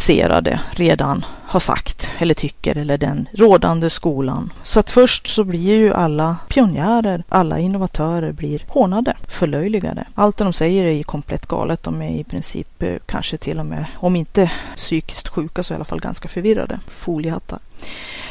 intresserade 0.01 0.61
redan 0.71 1.25
har 1.45 1.61
sagt 1.61 2.11
eller 2.19 2.35
tycker 2.35 2.79
eller 2.79 2.99
den 2.99 3.29
rådande 3.33 3.91
skolan. 3.91 4.53
Så 4.63 4.81
att 4.81 4.91
först 4.91 5.27
så 5.27 5.45
blir 5.45 5.77
ju 5.77 5.95
alla 5.95 6.37
pionjärer, 6.49 7.25
alla 7.29 7.59
innovatörer 7.59 8.33
blir 8.33 8.63
hånade, 8.69 9.17
förlöjligade. 9.29 10.07
Allt 10.15 10.37
det 10.37 10.45
de 10.45 10.53
säger 10.53 10.85
är 10.85 10.91
ju 10.91 11.03
komplett 11.03 11.47
galet. 11.47 11.83
De 11.83 12.03
är 12.03 12.21
i 12.21 12.25
princip 12.25 12.83
eh, 12.83 12.97
kanske 13.07 13.37
till 13.37 13.59
och 13.59 13.67
med, 13.67 13.87
om 13.97 14.17
inte 14.17 14.51
psykiskt 14.77 15.29
sjuka 15.29 15.63
så 15.63 15.75
i 15.75 15.77
alla 15.77 15.85
fall 15.85 16.01
ganska 16.01 16.29
förvirrade. 16.29 16.81
Foliehattar. 16.87 17.59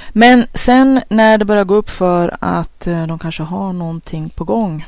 Men 0.09 0.45
sen 0.53 1.01
när 1.09 1.37
det 1.37 1.45
börjar 1.45 1.65
gå 1.65 1.75
upp 1.75 1.89
för 1.89 2.37
att 2.39 2.87
eh, 2.87 3.07
de 3.07 3.19
kanske 3.19 3.43
har 3.43 3.73
någonting 3.73 4.29
på 4.29 4.43
gång 4.43 4.85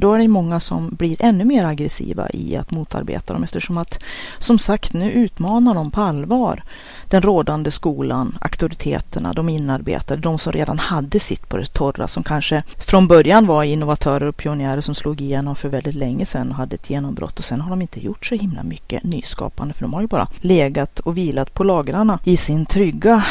då 0.00 0.14
är 0.14 0.18
det 0.18 0.28
många 0.28 0.60
som 0.60 0.88
blir 0.88 1.16
ännu 1.20 1.44
mer 1.44 1.64
aggressiva 1.64 2.30
i 2.30 2.56
att 2.56 2.70
motarbeta 2.70 3.32
dem 3.32 3.44
eftersom 3.44 3.78
att 3.78 3.98
som 4.38 4.58
sagt 4.58 4.92
nu 4.92 5.12
utmanar 5.12 5.74
de 5.74 5.90
på 5.90 6.00
allvar 6.00 6.62
den 7.10 7.22
rådande 7.22 7.70
skolan, 7.70 8.38
auktoriteterna, 8.40 9.32
de 9.32 9.48
inarbetade, 9.48 10.20
de 10.20 10.38
som 10.38 10.52
redan 10.52 10.78
hade 10.78 11.20
sitt 11.20 11.48
på 11.48 11.56
det 11.56 11.66
torra 11.66 12.08
som 12.08 12.22
kanske 12.22 12.62
från 12.78 13.08
början 13.08 13.46
var 13.46 13.64
innovatörer 13.64 14.26
och 14.26 14.36
pionjärer 14.36 14.80
som 14.80 14.94
slog 14.94 15.20
igenom 15.20 15.56
för 15.56 15.68
väldigt 15.68 15.94
länge 15.94 16.26
sedan 16.26 16.50
och 16.50 16.56
hade 16.56 16.74
ett 16.74 16.90
genombrott 16.90 17.38
och 17.38 17.44
sen 17.44 17.60
har 17.60 17.70
de 17.70 17.82
inte 17.82 18.04
gjort 18.04 18.26
så 18.26 18.34
himla 18.34 18.62
mycket 18.62 19.04
nyskapande 19.04 19.74
för 19.74 19.82
de 19.82 19.94
har 19.94 20.00
ju 20.00 20.06
bara 20.06 20.28
legat 20.40 20.98
och 20.98 21.16
vilat 21.16 21.54
på 21.54 21.64
lagrarna 21.64 22.18
i 22.24 22.36
sin 22.36 22.66
trygga 22.66 23.24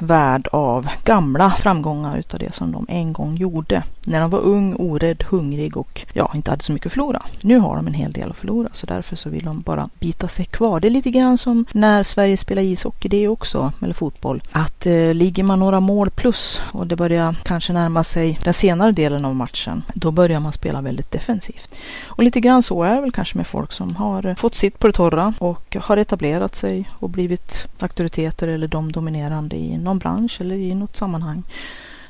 värld 0.00 0.48
av 0.52 0.88
gamla 1.04 1.50
framgångar 1.50 2.18
utav 2.18 2.40
det 2.40 2.54
som 2.54 2.72
de 2.72 2.86
en 2.88 3.12
gång 3.12 3.36
gjorde. 3.36 3.82
När 4.06 4.20
de 4.20 4.30
var 4.30 4.40
ung, 4.40 4.74
orädd, 4.74 5.24
hungrig 5.28 5.76
och 5.76 6.06
ja, 6.12 6.32
inte 6.34 6.50
hade 6.50 6.62
så 6.62 6.72
mycket 6.72 6.86
att 6.86 6.92
förlora. 6.92 7.22
Nu 7.40 7.58
har 7.58 7.76
de 7.76 7.86
en 7.86 7.94
hel 7.94 8.12
del 8.12 8.30
att 8.30 8.36
förlora 8.36 8.68
så 8.72 8.86
därför 8.86 9.16
så 9.16 9.30
vill 9.30 9.44
de 9.44 9.60
bara 9.60 9.88
bita 9.98 10.28
sig 10.28 10.44
kvar. 10.44 10.80
Det 10.80 10.88
är 10.88 10.90
lite 10.90 11.10
grann 11.10 11.38
som 11.38 11.64
när 11.72 12.02
Sverige 12.02 12.36
spelar 12.36 12.62
ishockey 12.62 13.08
det 13.08 13.28
också, 13.28 13.72
eller 13.82 13.94
fotboll. 13.94 14.42
Att 14.52 14.86
eh, 14.86 15.14
ligger 15.14 15.42
man 15.42 15.58
några 15.58 15.80
mål 15.80 16.10
plus 16.10 16.62
och 16.72 16.86
det 16.86 16.96
börjar 16.96 17.36
kanske 17.44 17.72
närma 17.72 18.04
sig 18.04 18.38
den 18.44 18.54
senare 18.54 18.92
delen 18.92 19.24
av 19.24 19.34
matchen, 19.34 19.82
då 19.94 20.10
börjar 20.10 20.40
man 20.40 20.52
spela 20.52 20.80
väldigt 20.80 21.10
defensivt. 21.10 21.74
Och 22.04 22.22
lite 22.22 22.40
grann 22.40 22.62
så 22.62 22.82
är 22.82 22.94
det 22.94 23.00
väl 23.00 23.12
kanske 23.12 23.36
med 23.36 23.46
folk 23.46 23.72
som 23.72 23.96
har 23.96 24.26
eh, 24.26 24.34
fått 24.34 24.54
sitt 24.54 24.78
på 24.78 24.86
det 24.86 24.92
torra 24.92 25.34
och 25.38 25.76
har 25.80 25.96
etablerat 25.96 26.54
sig 26.54 26.88
och 26.98 27.10
blivit 27.10 27.68
auktoriteter 27.78 28.48
eller 28.48 28.68
de 28.68 28.92
dominerande 28.92 29.56
i 29.56 29.78
någon 29.88 29.98
bransch 29.98 30.40
eller 30.40 30.56
i 30.56 30.74
något 30.74 30.96
sammanhang. 30.96 31.42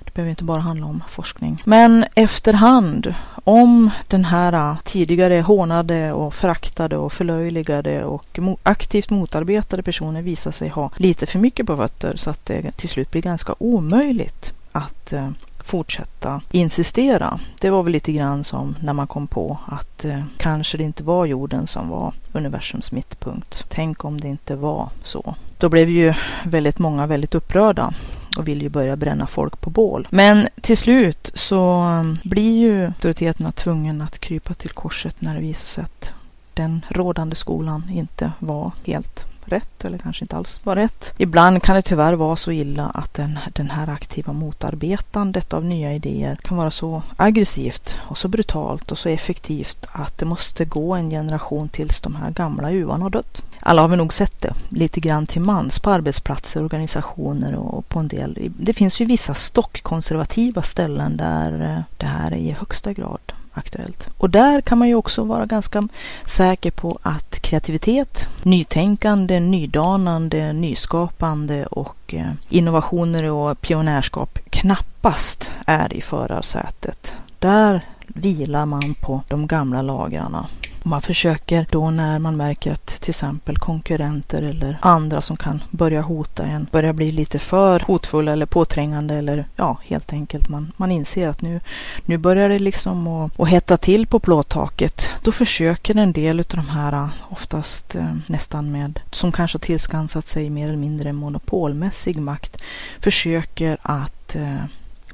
Det 0.05 0.15
behöver 0.15 0.31
inte 0.31 0.45
bara 0.45 0.61
handla 0.61 0.87
om 0.87 1.03
forskning. 1.09 1.63
Men 1.65 2.05
efterhand, 2.15 3.15
om 3.45 3.91
den 4.09 4.25
här 4.25 4.53
äh, 4.53 4.77
tidigare 4.85 5.41
hånade 5.41 6.13
och 6.13 6.35
föraktade 6.35 6.97
och 6.97 7.13
förlöjligade 7.13 8.05
och 8.05 8.39
aktivt 8.63 9.11
motarbetade 9.11 9.83
personen 9.83 10.25
visar 10.25 10.51
sig 10.51 10.69
ha 10.69 10.91
lite 10.97 11.27
för 11.27 11.39
mycket 11.39 11.67
på 11.67 11.77
fötter 11.77 12.17
så 12.17 12.31
att 12.31 12.47
det 12.47 12.71
till 12.71 12.89
slut 12.89 13.11
blir 13.11 13.23
ganska 13.23 13.55
omöjligt 13.59 14.53
att 14.73 15.13
äh, 15.13 15.31
fortsätta 15.69 16.41
insistera. 16.51 17.41
Det 17.61 17.71
var 17.71 17.83
väl 17.83 17.93
lite 17.93 18.13
grann 18.13 18.45
som 18.45 18.77
när 18.81 18.93
man 18.93 19.07
kom 19.07 19.27
på 19.27 19.59
att 19.67 20.05
eh, 20.05 20.23
kanske 20.37 20.79
det 20.79 20.85
inte 20.85 21.03
var 21.03 21.27
jorden 21.27 21.67
som 21.67 21.89
var 21.89 22.15
universums 22.33 22.93
mittpunkt. 22.93 23.65
Tänk 23.69 24.05
om 24.05 24.21
det 24.21 24.29
inte 24.29 24.57
var 24.57 24.89
så. 25.03 25.35
Då 25.59 25.69
blev 25.69 25.91
ju 25.91 26.15
väldigt 26.45 26.79
många 26.79 27.07
väldigt 27.07 27.35
upprörda 27.35 27.95
och 28.39 28.49
vill 28.49 28.63
ju 28.63 28.69
börja 28.69 28.97
bränna 28.97 29.27
folk 29.27 29.61
på 29.61 29.71
bål. 29.71 30.09
Men 30.11 30.49
till 30.61 30.77
slut 30.77 31.31
så 31.35 31.83
eh, 31.83 32.29
blir 32.29 32.59
ju 32.59 32.87
auktoriteterna 32.87 33.53
tvungna 33.53 34.05
att 34.05 34.19
krypa 34.19 34.55
till 34.55 34.71
korset 34.71 35.21
när 35.21 35.35
det 35.35 35.41
visar 35.41 35.67
sig 35.67 35.85
att 35.85 36.13
den 36.55 36.85
rådande 36.89 37.37
skolan 37.37 37.91
inte 37.91 38.33
var 38.39 38.73
helt 38.85 39.38
rätt 39.49 39.85
eller 39.85 39.99
kanske 39.99 40.25
inte 40.25 40.37
alls 40.37 40.61
var 40.65 40.77
rätt. 40.77 41.15
Ibland 41.19 41.63
kan 41.63 41.77
det 41.77 41.83
tyvärr 41.83 42.13
vara 42.15 42.37
så 42.37 42.53
illa 42.53 42.87
att 42.87 43.15
den, 43.15 43.39
den 43.53 43.71
här 43.71 43.89
aktiva 43.89 44.33
motarbetandet 44.33 45.53
av 45.53 45.65
nya 45.65 45.95
idéer 45.95 46.39
kan 46.43 46.57
vara 46.57 46.71
så 46.71 47.03
aggressivt 47.17 47.99
och 47.99 48.19
så 48.19 48.29
brutalt 48.29 48.93
och 48.93 48.99
så 48.99 49.09
effektivt 49.09 49.87
att 49.93 50.19
det 50.19 50.27
måste 50.27 50.65
gå 50.65 50.95
en 50.95 51.11
generation 51.11 51.69
tills 51.69 52.01
de 52.01 52.17
här 52.17 52.31
gamla 52.31 52.71
uvarna 52.71 53.05
har 53.05 53.11
dött. 53.11 53.43
Alla 53.61 53.83
har 53.83 53.89
vi 53.89 53.97
nog 53.97 54.13
sett 54.13 54.41
det 54.41 54.55
lite 54.69 55.01
grann 55.01 55.27
till 55.27 55.41
mans 55.41 55.79
på 55.79 55.91
arbetsplatser, 55.91 56.65
organisationer 56.65 57.55
och 57.55 57.89
på 57.89 57.99
en 57.99 58.09
del. 58.09 58.51
Det 58.59 58.73
finns 58.73 59.01
ju 59.01 59.05
vissa 59.05 59.35
stockkonservativa 59.35 60.63
ställen 60.63 61.17
där 61.17 61.77
eh, 61.77 61.83
det 61.97 62.07
här 62.07 62.33
är 62.33 62.37
i 62.37 62.51
högsta 62.53 62.93
grad 62.93 63.33
aktuellt. 63.59 64.09
Och 64.19 64.31
där 64.31 64.61
kan 64.61 64.79
man 64.79 64.89
ju 64.89 64.95
också 64.95 65.25
vara 65.25 65.47
ganska 65.47 65.89
säker 66.27 66.71
på 66.71 66.99
att 67.03 67.41
kreativitet, 67.41 68.29
nytänkande, 68.43 69.41
nydanande, 69.41 70.53
nyskapande 70.53 71.67
och 71.67 72.15
eh, 72.15 72.31
innovationer 72.49 73.25
och 73.25 73.61
pionjärskap 73.61 74.39
knappast 74.51 75.53
är 75.67 75.93
i 75.93 76.01
förarsätet. 76.01 77.15
Där 77.39 77.81
vilar 78.07 78.67
man 78.67 78.95
på 78.95 79.23
de 79.29 79.47
gamla 79.47 79.83
lagrarna. 79.83 80.47
Man 80.89 81.03
försöker 81.03 81.67
då 81.71 81.91
när 81.91 82.19
man 82.19 82.37
märker 82.37 82.73
att 82.73 82.87
till 82.87 83.11
exempel 83.11 83.59
konkurrenter 83.59 84.43
eller 84.43 84.79
andra 84.83 85.21
som 85.21 85.37
kan 85.37 85.63
börja 85.71 86.01
hota 86.03 86.45
en 86.45 86.67
börjar 86.73 86.93
bli 86.93 87.13
lite 87.13 87.39
för 87.39 87.81
hotfulla 87.81 88.33
eller 88.33 88.47
påträngande 88.47 89.15
eller 89.15 89.47
ja, 89.57 89.79
helt 89.85 90.13
enkelt 90.13 90.49
man, 90.49 90.73
man 90.77 90.91
inser 90.91 91.29
att 91.29 91.43
nu, 91.43 91.61
nu 92.05 92.19
börjar 92.19 92.49
det 92.49 92.59
liksom 92.59 93.07
att, 93.07 93.41
att 93.41 93.49
hetta 93.49 93.77
till 93.77 94.07
på 94.07 94.19
plåttaket. 94.19 95.09
Då 95.23 95.33
försöker 95.33 95.97
en 95.97 96.13
del 96.13 96.41
av 96.41 96.47
de 96.49 96.69
här, 96.69 97.09
oftast 97.29 97.95
eh, 97.95 98.15
nästan 98.27 98.73
med, 98.73 99.01
som 99.11 99.33
kanske 99.33 99.57
har 99.57 99.61
tillskansat 99.61 100.27
sig 100.27 100.51
mer 100.51 100.69
eller 100.69 100.77
mindre 100.77 101.13
monopolmässig 101.13 102.19
makt, 102.19 102.57
försöker 103.01 103.79
att 103.83 104.35
eh, 104.35 104.65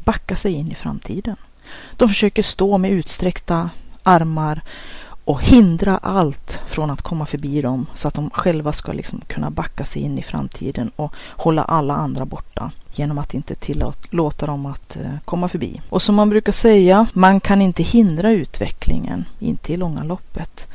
backa 0.04 0.36
sig 0.36 0.52
in 0.52 0.72
i 0.72 0.74
framtiden. 0.74 1.36
De 1.96 2.08
försöker 2.08 2.42
stå 2.42 2.78
med 2.78 2.90
utsträckta 2.90 3.70
armar 4.04 4.62
och 5.24 5.42
hindra 5.42 5.98
allt 5.98 6.60
från 6.66 6.90
att 6.90 7.02
komma 7.02 7.26
förbi 7.26 7.60
dem 7.60 7.86
så 7.94 8.08
att 8.08 8.14
de 8.14 8.30
själva 8.30 8.72
ska 8.72 8.92
liksom 8.92 9.20
kunna 9.26 9.50
backa 9.50 9.84
sig 9.84 10.02
in 10.02 10.18
i 10.18 10.22
framtiden 10.22 10.90
och 10.96 11.14
hålla 11.16 11.64
alla 11.64 11.94
andra 11.94 12.24
borta 12.24 12.72
genom 12.92 13.18
att 13.18 13.34
inte 13.34 13.54
tillåta 13.54 14.46
dem 14.46 14.66
att 14.66 14.96
eh, 14.96 15.16
komma 15.24 15.48
förbi. 15.48 15.80
Och 15.90 16.02
som 16.02 16.14
man 16.14 16.30
brukar 16.30 16.52
säga, 16.52 17.06
man 17.12 17.40
kan 17.40 17.62
inte 17.62 17.82
hindra 17.82 18.30
utvecklingen, 18.30 19.24
inte 19.38 19.72
i 19.72 19.76
långa 19.76 20.04
loppet. 20.04 20.68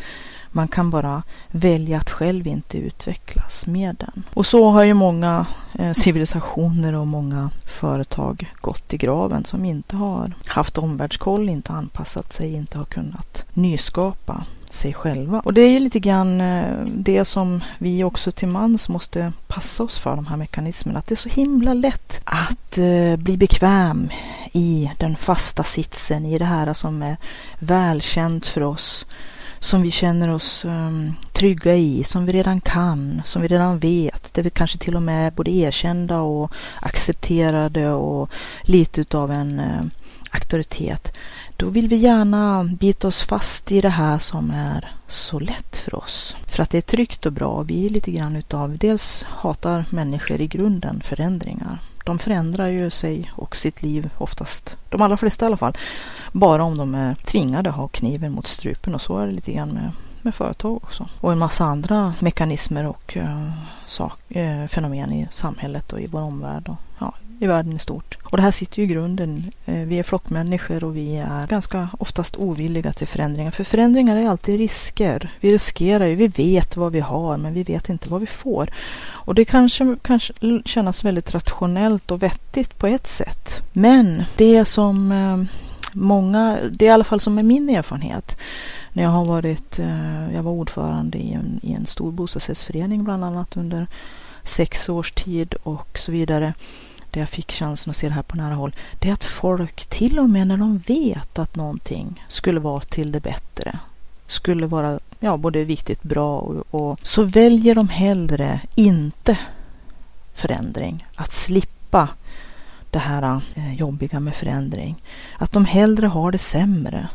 Man 0.51 0.67
kan 0.67 0.89
bara 0.89 1.23
välja 1.47 1.97
att 1.97 2.09
själv 2.09 2.47
inte 2.47 2.77
utvecklas 2.77 3.67
med 3.67 3.95
den. 3.99 4.23
Och 4.33 4.45
så 4.45 4.69
har 4.69 4.83
ju 4.83 4.93
många 4.93 5.45
eh, 5.73 5.93
civilisationer 5.93 6.95
och 6.95 7.07
många 7.07 7.49
företag 7.65 8.53
gått 8.61 8.93
i 8.93 8.97
graven 8.97 9.45
som 9.45 9.65
inte 9.65 9.95
har 9.95 10.33
haft 10.45 10.77
omvärldskoll, 10.77 11.49
inte 11.49 11.73
anpassat 11.73 12.33
sig, 12.33 12.53
inte 12.53 12.77
har 12.77 12.85
kunnat 12.85 13.45
nyskapa 13.53 14.43
sig 14.69 14.93
själva. 14.93 15.39
Och 15.39 15.53
det 15.53 15.61
är 15.61 15.69
ju 15.69 15.79
lite 15.79 15.99
grann 15.99 16.41
eh, 16.41 16.77
det 16.85 17.25
som 17.25 17.63
vi 17.77 18.03
också 18.03 18.31
till 18.31 18.47
mans 18.47 18.89
måste 18.89 19.33
passa 19.47 19.83
oss 19.83 19.99
för, 19.99 20.15
de 20.15 20.27
här 20.27 20.37
mekanismerna. 20.37 20.99
Att 20.99 21.07
det 21.07 21.13
är 21.13 21.29
så 21.29 21.29
himla 21.29 21.73
lätt 21.73 22.21
att 22.23 22.77
eh, 22.77 23.15
bli 23.15 23.37
bekväm 23.37 24.09
i 24.51 24.91
den 24.97 25.15
fasta 25.15 25.63
sitsen, 25.63 26.25
i 26.25 26.37
det 26.37 26.45
här 26.45 26.73
som 26.73 27.01
är 27.01 27.17
välkänt 27.59 28.47
för 28.47 28.61
oss 28.61 29.05
som 29.59 29.81
vi 29.81 29.91
känner 29.91 30.29
oss 30.29 30.65
um, 30.65 31.13
trygga 31.33 31.75
i, 31.75 32.03
som 32.03 32.25
vi 32.25 32.31
redan 32.31 32.61
kan, 32.61 33.21
som 33.25 33.41
vi 33.41 33.47
redan 33.47 33.79
vet, 33.79 34.33
där 34.33 34.43
vi 34.43 34.49
kanske 34.49 34.77
till 34.77 34.95
och 34.95 35.01
med 35.01 35.27
är 35.27 35.31
både 35.31 35.51
erkända 35.51 36.19
och 36.19 36.51
accepterade 36.81 37.91
och 37.91 38.29
lite 38.61 39.01
utav 39.01 39.31
en 39.31 39.59
uh, 39.59 39.81
auktoritet. 40.31 41.13
Då 41.57 41.69
vill 41.69 41.87
vi 41.87 41.95
gärna 41.95 42.63
bita 42.63 43.07
oss 43.07 43.23
fast 43.23 43.71
i 43.71 43.81
det 43.81 43.89
här 43.89 44.17
som 44.17 44.51
är 44.51 44.91
så 45.07 45.39
lätt 45.39 45.77
för 45.77 45.95
oss. 45.95 46.35
För 46.47 46.63
att 46.63 46.69
det 46.69 46.77
är 46.77 46.81
tryggt 46.81 47.25
och 47.25 47.33
bra. 47.33 47.61
Vi 47.61 47.85
är 47.85 47.89
lite 47.89 48.11
grann 48.11 48.35
utav, 48.35 48.77
dels 48.77 49.23
hatar 49.23 49.85
människor 49.89 50.41
i 50.41 50.47
grunden 50.47 51.01
förändringar 51.01 51.79
de 52.09 52.19
förändrar 52.19 52.67
ju 52.67 52.89
sig 52.89 53.31
och 53.35 53.57
sitt 53.57 53.81
liv 53.81 54.09
oftast, 54.17 54.77
de 54.89 55.01
allra 55.01 55.17
flesta 55.17 55.45
i 55.45 55.47
alla 55.47 55.57
fall, 55.57 55.77
bara 56.31 56.63
om 56.63 56.77
de 56.77 56.95
är 56.95 57.15
tvingade 57.15 57.69
att 57.69 57.75
ha 57.75 57.87
kniven 57.87 58.31
mot 58.31 58.47
strupen 58.47 58.95
och 58.95 59.01
så 59.01 59.17
är 59.17 59.25
det 59.25 59.31
lite 59.31 59.51
grann 59.53 59.69
med 59.69 59.91
med 60.21 60.35
företag 60.35 60.75
också. 60.75 61.09
Och 61.21 61.31
en 61.31 61.37
massa 61.37 61.63
andra 61.63 62.13
mekanismer 62.19 62.85
och 62.85 63.17
uh, 63.17 63.51
sak, 63.85 64.19
uh, 64.35 64.67
fenomen 64.67 65.13
i 65.13 65.27
samhället 65.31 65.93
och 65.93 66.01
i 66.01 66.07
vår 66.07 66.21
omvärld 66.21 66.69
och 66.69 66.77
ja, 66.99 67.13
i 67.39 67.47
världen 67.47 67.73
i 67.75 67.79
stort. 67.79 68.17
Och 68.23 68.37
det 68.37 68.43
här 68.43 68.51
sitter 68.51 68.77
ju 68.77 68.83
i 68.83 68.87
grunden. 68.87 69.51
Eh, 69.65 69.75
vi 69.75 69.99
är 69.99 70.03
flockmänniskor 70.03 70.83
och 70.83 70.97
vi 70.97 71.17
är 71.17 71.47
ganska 71.47 71.89
oftast 71.99 72.35
ovilliga 72.37 72.93
till 72.93 73.07
förändringar. 73.07 73.51
För 73.51 73.63
förändringar 73.63 74.17
är 74.17 74.29
alltid 74.29 74.57
risker. 74.57 75.31
Vi 75.39 75.53
riskerar 75.53 76.05
ju, 76.05 76.15
vi 76.15 76.27
vet 76.27 76.77
vad 76.77 76.91
vi 76.91 76.99
har 76.99 77.37
men 77.37 77.53
vi 77.53 77.63
vet 77.63 77.89
inte 77.89 78.09
vad 78.09 78.21
vi 78.21 78.27
får. 78.27 78.73
Och 79.07 79.35
det 79.35 79.45
kanske 79.45 79.95
kan 80.01 80.19
kännas 80.65 81.03
väldigt 81.03 81.33
rationellt 81.33 82.11
och 82.11 82.23
vettigt 82.23 82.77
på 82.77 82.87
ett 82.87 83.07
sätt. 83.07 83.61
Men 83.73 84.23
det 84.37 84.65
som 84.65 85.11
eh, 85.11 85.37
många, 85.93 86.59
det 86.71 86.85
är 86.85 86.89
i 86.89 86.93
alla 86.93 87.03
fall 87.03 87.19
som 87.19 87.37
är 87.37 87.43
min 87.43 87.69
erfarenhet 87.69 88.37
när 88.93 89.03
jag 89.03 89.09
har 89.09 89.25
varit, 89.25 89.79
eh, 89.79 90.35
jag 90.35 90.43
var 90.43 90.51
ordförande 90.51 91.17
i 91.17 91.33
en, 91.33 91.59
i 91.63 91.73
en 91.73 91.85
stor 91.85 92.11
bostadsrättsförening 92.11 93.03
bland 93.03 93.23
annat 93.23 93.57
under 93.57 93.87
sex 94.43 94.89
års 94.89 95.11
tid 95.11 95.53
och 95.63 95.99
så 95.99 96.11
vidare. 96.11 96.53
Där 97.11 97.19
jag 97.21 97.29
fick 97.29 97.51
chansen 97.51 97.91
att 97.91 97.97
se 97.97 98.07
det 98.07 98.13
här 98.13 98.21
på 98.21 98.37
nära 98.37 98.53
håll. 98.53 98.75
Det 98.99 99.09
är 99.09 99.13
att 99.13 99.23
folk, 99.23 99.85
till 99.85 100.19
och 100.19 100.29
med 100.29 100.47
när 100.47 100.57
de 100.57 100.77
vet 100.77 101.39
att 101.39 101.55
någonting 101.55 102.25
skulle 102.27 102.59
vara 102.59 102.79
till 102.79 103.11
det 103.11 103.19
bättre, 103.19 103.79
skulle 104.27 104.67
vara 104.67 104.99
ja, 105.19 105.37
både 105.37 105.63
viktigt, 105.63 106.03
bra 106.03 106.39
och, 106.39 106.65
och 106.71 106.99
så 107.01 107.23
väljer 107.23 107.75
de 107.75 107.89
hellre 107.89 108.61
inte 108.75 109.37
förändring. 110.33 111.07
Att 111.15 111.33
slippa 111.33 112.09
det 112.91 112.99
här 112.99 113.41
eh, 113.55 113.73
jobbiga 113.73 114.19
med 114.19 114.35
förändring. 114.35 114.95
Att 115.37 115.51
de 115.51 115.65
hellre 115.65 116.07
har 116.07 116.31
det 116.31 116.37
sämre 116.37 117.07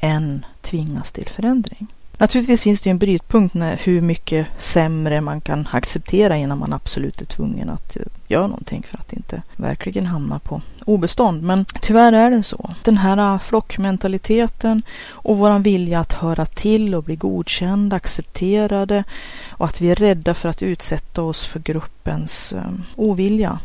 än 0.00 0.44
tvingas 0.60 1.12
till 1.12 1.28
förändring. 1.28 1.86
Naturligtvis 2.20 2.62
finns 2.62 2.80
det 2.80 2.88
ju 2.88 2.90
en 2.90 2.98
brytpunkt 2.98 3.54
när 3.54 3.76
hur 3.76 4.00
mycket 4.00 4.46
sämre 4.56 5.20
man 5.20 5.40
kan 5.40 5.68
acceptera 5.72 6.36
innan 6.36 6.58
man 6.58 6.72
absolut 6.72 7.20
är 7.20 7.24
tvungen 7.26 7.70
att 7.70 7.96
eh, 7.96 8.02
göra 8.28 8.46
någonting 8.46 8.86
för 8.88 8.98
att 8.98 9.12
inte 9.12 9.42
verkligen 9.56 10.06
hamna 10.06 10.38
på 10.38 10.62
obestånd. 10.84 11.42
Men 11.42 11.64
tyvärr 11.64 12.12
är 12.12 12.30
det 12.30 12.42
så. 12.42 12.74
Den 12.84 12.96
här 12.96 13.34
eh, 13.34 13.38
flockmentaliteten 13.38 14.82
och 15.08 15.38
våran 15.38 15.62
vilja 15.62 16.00
att 16.00 16.12
höra 16.12 16.46
till 16.46 16.94
och 16.94 17.02
bli 17.02 17.16
godkända, 17.16 17.96
accepterade 17.96 19.04
och 19.50 19.66
att 19.66 19.80
vi 19.80 19.90
är 19.90 19.96
rädda 19.96 20.34
för 20.34 20.48
att 20.48 20.62
utsätta 20.62 21.22
oss 21.22 21.46
för 21.46 21.60
gruppens 21.60 22.52
eh, 22.52 22.72
ovilja 22.96 23.58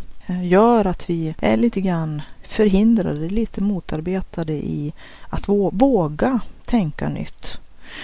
gör 0.43 0.85
att 0.85 1.09
vi 1.09 1.35
är 1.39 1.57
lite 1.57 1.81
grann 1.81 2.21
förhindrade, 2.47 3.29
lite 3.29 3.63
motarbetade 3.63 4.53
i 4.53 4.93
att 5.29 5.47
våga 5.47 6.39
tänka 6.65 7.09
nytt. 7.09 7.59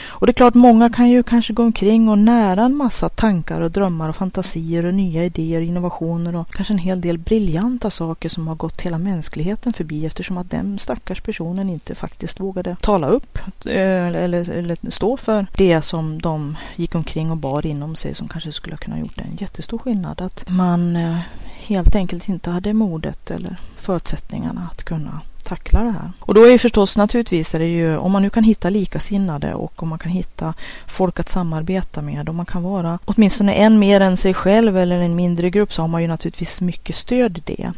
Och 0.07 0.27
det 0.27 0.31
är 0.31 0.33
klart, 0.33 0.53
många 0.53 0.89
kan 0.89 1.09
ju 1.09 1.23
kanske 1.23 1.53
gå 1.53 1.63
omkring 1.63 2.09
och 2.09 2.17
nära 2.17 2.63
en 2.63 2.75
massa 2.75 3.09
tankar 3.09 3.61
och 3.61 3.71
drömmar 3.71 4.09
och 4.09 4.15
fantasier 4.15 4.85
och 4.85 4.93
nya 4.93 5.25
idéer, 5.25 5.61
innovationer 5.61 6.35
och 6.35 6.53
kanske 6.53 6.73
en 6.73 6.77
hel 6.77 7.01
del 7.01 7.17
briljanta 7.17 7.89
saker 7.89 8.29
som 8.29 8.47
har 8.47 8.55
gått 8.55 8.81
hela 8.81 8.97
mänskligheten 8.97 9.73
förbi 9.73 10.05
eftersom 10.05 10.37
att 10.37 10.51
den 10.51 10.79
stackars 10.79 11.21
personen 11.21 11.69
inte 11.69 11.95
faktiskt 11.95 12.39
vågade 12.39 12.75
tala 12.81 13.07
upp 13.07 13.37
eh, 13.65 14.07
eller, 14.07 14.49
eller 14.49 14.91
stå 14.91 15.17
för 15.17 15.47
det 15.55 15.81
som 15.81 16.21
de 16.21 16.57
gick 16.75 16.95
omkring 16.95 17.31
och 17.31 17.37
bar 17.37 17.65
inom 17.65 17.95
sig 17.95 18.15
som 18.15 18.27
kanske 18.27 18.51
skulle 18.51 18.73
ha 18.73 18.77
kunnat 18.77 18.99
gjort 18.99 19.17
en 19.17 19.37
jättestor 19.37 19.77
skillnad. 19.77 20.21
Att 20.21 20.49
man 20.49 20.95
eh, 20.95 21.19
helt 21.59 21.95
enkelt 21.95 22.29
inte 22.29 22.51
hade 22.51 22.73
modet 22.73 23.31
eller 23.31 23.57
förutsättningarna 23.77 24.69
att 24.71 24.83
kunna 24.83 25.21
tackla 25.43 25.83
det 25.83 25.91
här. 25.91 26.11
Och 26.19 26.33
då 26.33 26.43
är 26.43 26.51
ju 26.51 26.57
förstås 26.57 26.97
naturligtvis 26.97 27.55
är 27.55 27.59
det 27.59 27.67
ju 27.67 27.97
om 27.97 28.11
man 28.11 28.21
nu 28.21 28.29
kan 28.29 28.43
hitta 28.43 28.69
likasinnade 28.69 29.53
och 29.53 29.83
om 29.83 29.89
man 29.89 29.99
kan 29.99 30.11
hitta 30.11 30.53
folk 30.87 31.19
att 31.19 31.29
samarbeta 31.29 32.01
med 32.01 32.29
och 32.29 32.35
man 32.35 32.45
kan 32.45 32.63
vara 32.63 32.99
åtminstone 33.05 33.53
en 33.53 33.79
mer 33.79 34.01
än 34.01 34.17
sig 34.17 34.33
själv 34.33 34.77
eller 34.77 34.99
en 34.99 35.15
mindre 35.15 35.49
grupp 35.49 35.73
så 35.73 35.81
har 35.81 35.87
man 35.87 36.01
ju 36.01 36.07
naturligtvis 36.07 36.61
mycket 36.61 36.95
stöd 36.95 37.37
i 37.37 37.41
det. 37.45 37.71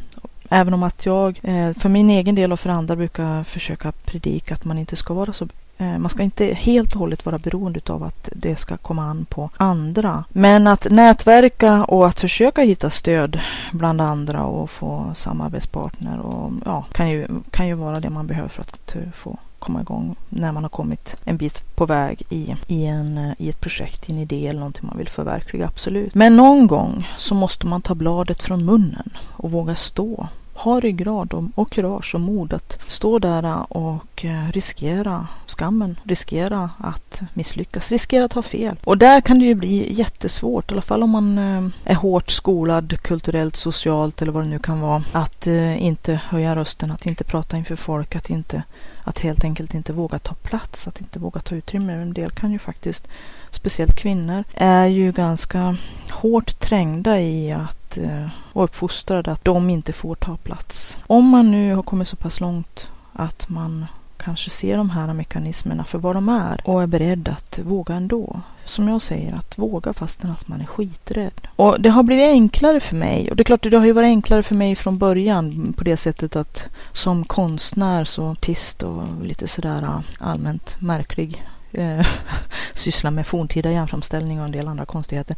Även 0.50 0.74
om 0.74 0.84
att 0.84 1.06
jag 1.06 1.40
eh, 1.44 1.74
för 1.74 1.90
min 1.90 2.10
egen 2.10 2.36
del 2.36 2.52
och 2.52 2.60
för 2.60 2.70
andra 2.70 2.96
brukar 2.96 3.44
försöka 3.44 3.92
predika 3.92 4.54
att 4.54 4.66
man 4.66 4.78
inte 4.78 4.96
ska 4.96 5.14
vara 5.14 5.34
så 5.34 5.48
Eh, 5.82 5.98
man 5.98 6.10
ska 6.10 6.24
inte 6.24 6.46
helt 6.46 6.94
och 6.94 7.00
hållet 7.00 7.26
vara 7.26 7.38
beroende 7.38 7.82
av 7.88 8.04
att 8.04 8.30
det 8.36 8.56
ska 8.56 8.78
komma 8.78 9.04
an 9.04 9.26
på 9.26 9.50
andra. 9.58 10.24
Men 10.30 10.68
att 10.68 10.88
nätverka 10.90 11.84
och 11.84 12.08
att 12.08 12.20
försöka 12.20 12.62
hitta 12.62 12.90
stöd 12.90 13.40
bland 13.72 14.02
andra 14.02 14.46
och 14.46 14.70
få 14.70 15.12
samarbetspartner 15.16 16.20
och 16.20 16.52
ja, 16.66 16.86
kan 16.92 17.10
ju, 17.10 17.28
kan 17.52 17.68
ju 17.68 17.74
vara 17.74 18.00
det 18.00 18.10
man 18.10 18.28
behöver 18.28 18.50
för 18.50 18.62
att 18.62 18.96
få 19.14 19.38
komma 19.60 19.82
igång 19.82 20.16
när 20.30 20.52
man 20.52 20.64
har 20.64 20.70
kommit 20.70 21.18
en 21.24 21.38
bit 21.38 21.76
på 21.76 21.86
väg 21.86 22.24
i, 22.30 22.56
i, 22.68 22.86
en, 22.86 23.36
i 23.38 23.50
ett 23.50 23.62
projekt, 23.62 24.10
i 24.10 24.14
en 24.14 24.20
idé 24.20 24.48
eller 24.48 24.60
någonting 24.60 24.88
man 24.88 24.98
vill 24.98 25.10
förverkliga, 25.10 25.68
absolut. 25.68 26.16
Men 26.16 26.38
någon 26.38 26.68
gång 26.68 27.08
så 27.18 27.36
måste 27.36 27.68
man 27.68 27.82
ta 27.82 27.96
bladet 27.96 28.44
från 28.44 28.66
munnen 28.66 29.10
och 29.32 29.52
våga 29.52 29.76
stå 29.76 30.28
ha 30.54 30.80
ryggrad 30.80 31.34
och, 31.56 31.72
kurage 31.72 32.16
och 32.16 32.22
mod 32.22 32.54
att 32.54 32.80
stå 32.88 33.20
där 33.20 33.74
och 33.74 34.26
eh, 34.26 34.52
riskera 34.52 35.28
skammen, 35.48 36.00
riskera 36.04 36.70
att 36.78 37.22
misslyckas, 37.34 37.92
riskera 37.92 38.26
att 38.26 38.34
ha 38.34 38.42
fel. 38.42 38.76
Och 38.84 38.98
där 38.98 39.22
kan 39.22 39.40
det 39.40 39.46
ju 39.46 39.56
bli 39.56 39.94
jättesvårt, 39.94 40.72
i 40.72 40.74
alla 40.74 40.82
fall 40.82 41.04
om 41.04 41.10
man 41.10 41.38
eh, 41.38 41.68
är 41.84 41.96
hårt 41.96 42.30
skolad 42.30 43.02
kulturellt, 43.02 43.56
socialt 43.56 44.22
eller 44.22 44.32
vad 44.32 44.44
det 44.44 44.50
nu 44.50 44.60
kan 44.60 44.80
vara, 44.82 45.04
att 45.12 45.48
eh, 45.48 45.84
inte 45.84 46.20
höja 46.30 46.56
rösten, 46.56 46.92
att 46.92 47.06
inte 47.06 47.24
prata 47.24 47.58
inför 47.58 47.76
folk, 47.76 48.16
att 48.16 48.30
inte 48.30 48.64
att 49.04 49.20
helt 49.20 49.44
enkelt 49.44 49.74
inte 49.74 49.94
våga 49.94 50.20
ta 50.20 50.34
plats, 50.34 50.88
att 50.88 51.02
inte 51.02 51.20
våga 51.20 51.42
ta 51.42 51.56
utrymme. 51.56 51.94
En 51.94 52.14
del 52.14 52.32
kan 52.32 52.52
ju 52.52 52.60
faktiskt, 52.60 53.08
speciellt 53.56 53.96
kvinnor, 53.96 54.44
är 54.54 54.86
ju 54.86 55.12
ganska 55.12 55.78
hårt 56.10 56.60
trängda 56.60 57.22
i 57.22 57.52
att 57.52 57.98
eh, 57.98 58.28
och 58.54 58.64
uppfostrade 58.64 59.32
att 59.32 59.46
de 59.46 59.70
inte 59.70 59.94
får 59.94 60.16
ta 60.16 60.38
plats. 60.38 60.98
Om 61.08 61.30
man 61.30 61.52
nu 61.52 61.74
har 61.74 61.84
kommit 61.84 62.08
så 62.08 62.16
pass 62.16 62.40
långt 62.40 62.92
att 63.14 63.50
man 63.50 63.86
kanske 64.18 64.50
ser 64.50 64.78
de 64.78 64.90
här 64.90 65.14
mekanismerna 65.14 65.84
för 65.84 65.98
vad 65.98 66.16
de 66.16 66.30
är 66.30 66.62
och 66.64 66.84
är 66.84 66.88
beredd 66.88 67.28
att 67.28 67.60
våga 67.60 67.96
ändå. 67.96 68.42
Som 68.66 68.88
jag 68.88 69.02
säger, 69.02 69.34
att 69.34 69.58
våga 69.58 69.94
fastän 69.94 70.32
att 70.32 70.48
man 70.48 70.62
är 70.62 70.66
skiträdd. 70.66 71.48
Och 71.56 71.82
det 71.82 71.90
har 71.90 72.04
blivit 72.04 72.30
enklare 72.30 72.80
för 72.80 72.96
mig. 72.96 73.30
Och 73.30 73.36
det 73.36 73.42
är 73.42 73.46
klart, 73.46 73.64
det 73.64 73.78
har 73.78 73.86
ju 73.86 73.92
varit 73.92 74.08
enklare 74.08 74.44
för 74.44 74.56
mig 74.56 74.76
från 74.76 74.98
början 74.98 75.74
på 75.78 75.84
det 75.84 75.98
sättet 75.98 76.36
att 76.36 76.66
som 76.92 77.26
konstnär, 77.26 78.04
så 78.04 78.32
artist 78.32 78.84
och 78.84 79.04
lite 79.24 79.48
sådär 79.48 79.84
eh, 79.84 80.00
allmänt 80.20 80.76
märklig 80.80 81.46
eh, 81.74 82.08
sysslar 82.74 83.12
med 83.12 83.28
forntida 83.28 83.72
järnframställning 83.72 84.40
och 84.40 84.46
en 84.46 84.52
del 84.52 84.68
andra 84.68 84.86
konstigheter, 84.86 85.36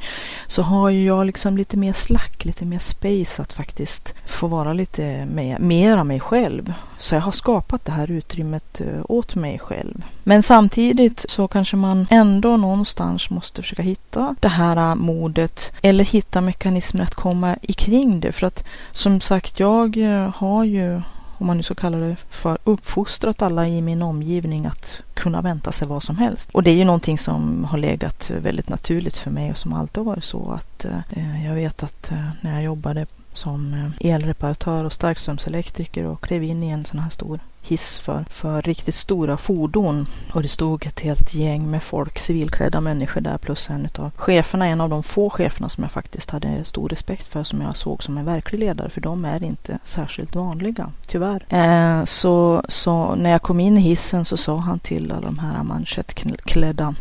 så 0.48 0.62
har 0.62 0.90
jag 0.90 1.26
liksom 1.26 1.58
lite 1.58 1.78
mer 1.78 1.94
slack, 1.94 2.46
lite 2.46 2.66
mer 2.66 2.80
space 2.80 3.42
att 3.42 3.54
faktiskt 3.54 4.16
få 4.26 4.48
vara 4.48 4.74
lite 4.74 5.26
mer, 5.26 5.60
mer 5.60 5.98
av 5.98 6.06
mig 6.06 6.20
själv. 6.20 6.74
Så 6.98 7.16
jag 7.16 7.22
har 7.22 7.32
skapat 7.32 7.86
det 7.86 7.92
här 7.92 8.12
utrymmet 8.12 8.82
eh, 8.82 9.02
åt 9.10 9.36
mig 9.36 9.60
själv. 9.60 10.06
Men 10.24 10.44
samtidigt 10.44 11.26
så 11.30 11.48
kanske 11.48 11.76
man 11.76 12.08
ändå 12.10 12.58
någonstans 12.58 13.30
måste 13.30 13.62
försöka 13.62 13.82
hitta 13.82 14.36
det 14.40 14.48
här 14.48 14.78
eh, 14.78 14.96
modet 14.96 15.74
eller 15.82 16.04
hitta 16.04 16.42
mekanismer 16.42 17.04
att 17.04 17.16
komma 17.16 17.56
ikring 17.62 18.20
det. 18.20 18.32
För 18.32 18.48
att 18.48 18.64
som 18.92 19.22
sagt, 19.22 19.60
jag 19.60 19.98
eh, 19.98 20.36
har 20.36 20.64
ju 20.64 21.02
om 21.44 21.48
man 21.48 21.58
nu 21.58 21.64
ska 21.64 21.76
kalla 21.76 21.98
det 21.98 22.16
för, 22.30 22.58
uppfostrat 22.64 23.42
alla 23.42 23.68
i 23.68 23.82
min 23.82 24.02
omgivning 24.02 24.66
att 24.66 25.02
kunna 25.14 25.42
vänta 25.42 25.72
sig 25.72 25.88
vad 25.88 26.04
som 26.04 26.18
helst. 26.18 26.50
Och 26.52 26.64
det 26.64 26.72
är 26.72 26.76
ju 26.76 26.86
någonting 26.86 27.18
som 27.18 27.64
har 27.64 27.78
legat 27.78 28.30
väldigt 28.30 28.70
naturligt 28.70 29.18
för 29.18 29.32
mig 29.32 29.52
och 29.52 29.58
som 29.58 29.74
alltid 29.74 29.98
har 29.98 30.04
varit 30.04 30.24
så 30.24 30.52
att 30.52 30.86
eh, 30.86 31.46
jag 31.46 31.56
vet 31.56 31.84
att 31.84 32.12
eh, 32.12 32.30
när 32.42 32.54
jag 32.54 32.64
jobbade 32.64 33.06
som 33.34 33.74
eh, 33.74 34.14
elreparatör 34.14 34.86
och 34.86 34.94
starkströmselektriker 34.94 36.06
och 36.06 36.22
klev 36.22 36.44
in 36.44 36.64
i 36.64 36.70
en 36.70 36.86
sån 36.86 37.00
här 37.00 37.10
stor 37.10 37.40
hiss 37.62 37.98
för, 37.98 38.26
för 38.30 38.62
riktigt 38.62 38.96
stora 38.96 39.38
fordon. 39.38 40.06
Och 40.34 40.42
det 40.42 40.48
stod 40.48 40.86
ett 40.86 41.00
helt 41.00 41.34
gäng 41.34 41.72
med 41.72 41.84
folk, 41.84 42.20
civilklädda 42.20 42.82
människor 42.82 43.22
där 43.22 43.38
plus 43.38 43.70
en 43.70 43.90
av 43.98 44.12
cheferna, 44.16 44.68
en 44.68 44.82
av 44.82 44.90
de 44.90 45.04
få 45.04 45.30
cheferna 45.30 45.70
som 45.70 45.84
jag 45.84 45.92
faktiskt 45.92 46.30
hade 46.30 46.66
stor 46.66 46.90
respekt 46.90 47.28
för, 47.28 47.44
som 47.44 47.62
jag 47.62 47.76
såg 47.76 48.04
som 48.04 48.18
en 48.18 48.26
verklig 48.26 48.60
ledare, 48.60 48.90
för 48.90 49.02
de 49.02 49.26
är 49.26 49.44
inte 49.44 49.80
särskilt 49.84 50.36
vanliga, 50.36 50.90
tyvärr. 51.08 51.46
Eh, 51.50 52.06
så, 52.06 52.64
så 52.68 53.16
när 53.16 53.30
jag 53.30 53.42
kom 53.42 53.60
in 53.60 53.78
i 53.78 53.82
hissen 53.82 54.26
så 54.26 54.38
sa 54.38 54.58
han 54.58 54.80
till 54.80 55.12
alla 55.12 55.22
de 55.22 55.40
här 55.40 55.64
manschettklädda 55.64 56.96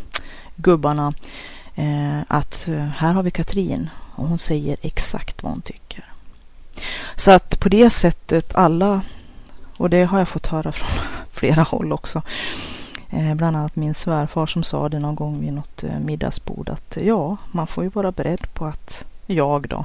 gubbarna 0.57 1.13
eh, 1.75 2.21
att 2.29 2.69
eh, 2.69 2.75
här 2.75 3.13
har 3.13 3.23
vi 3.23 3.31
Katrin 3.31 3.91
och 4.15 4.29
hon 4.29 4.39
säger 4.39 4.77
exakt 4.83 5.43
vad 5.43 5.53
hon 5.53 5.63
tycker. 5.63 6.12
Så 7.17 7.31
att 7.31 7.61
på 7.61 7.69
det 7.69 7.91
sättet 7.91 8.55
alla 8.55 9.01
och 9.77 9.91
det 9.91 10.05
har 10.05 10.19
jag 10.19 10.29
fått 10.29 10.47
höra 10.47 10.73
från 10.73 10.89
flera 11.31 11.63
håll 11.63 11.93
också. 11.93 12.23
Eh, 13.11 13.35
bland 13.35 13.57
annat 13.57 13.77
min 13.77 13.95
svärfar 13.95 14.47
som 14.47 14.63
sa 14.63 14.89
det 14.89 14.99
någon 14.99 15.15
gång 15.15 15.41
vid 15.41 15.53
något 15.53 15.85
eh, 15.85 15.99
middagsbord 15.99 16.69
att 16.69 16.97
eh, 16.97 17.07
ja, 17.07 17.37
man 17.51 17.67
får 17.67 17.85
ju 17.85 17.91
vara 17.91 18.13
beredd 18.13 18.55
på 18.55 18.65
att 18.65 19.05
jag 19.27 19.69
då, 19.69 19.85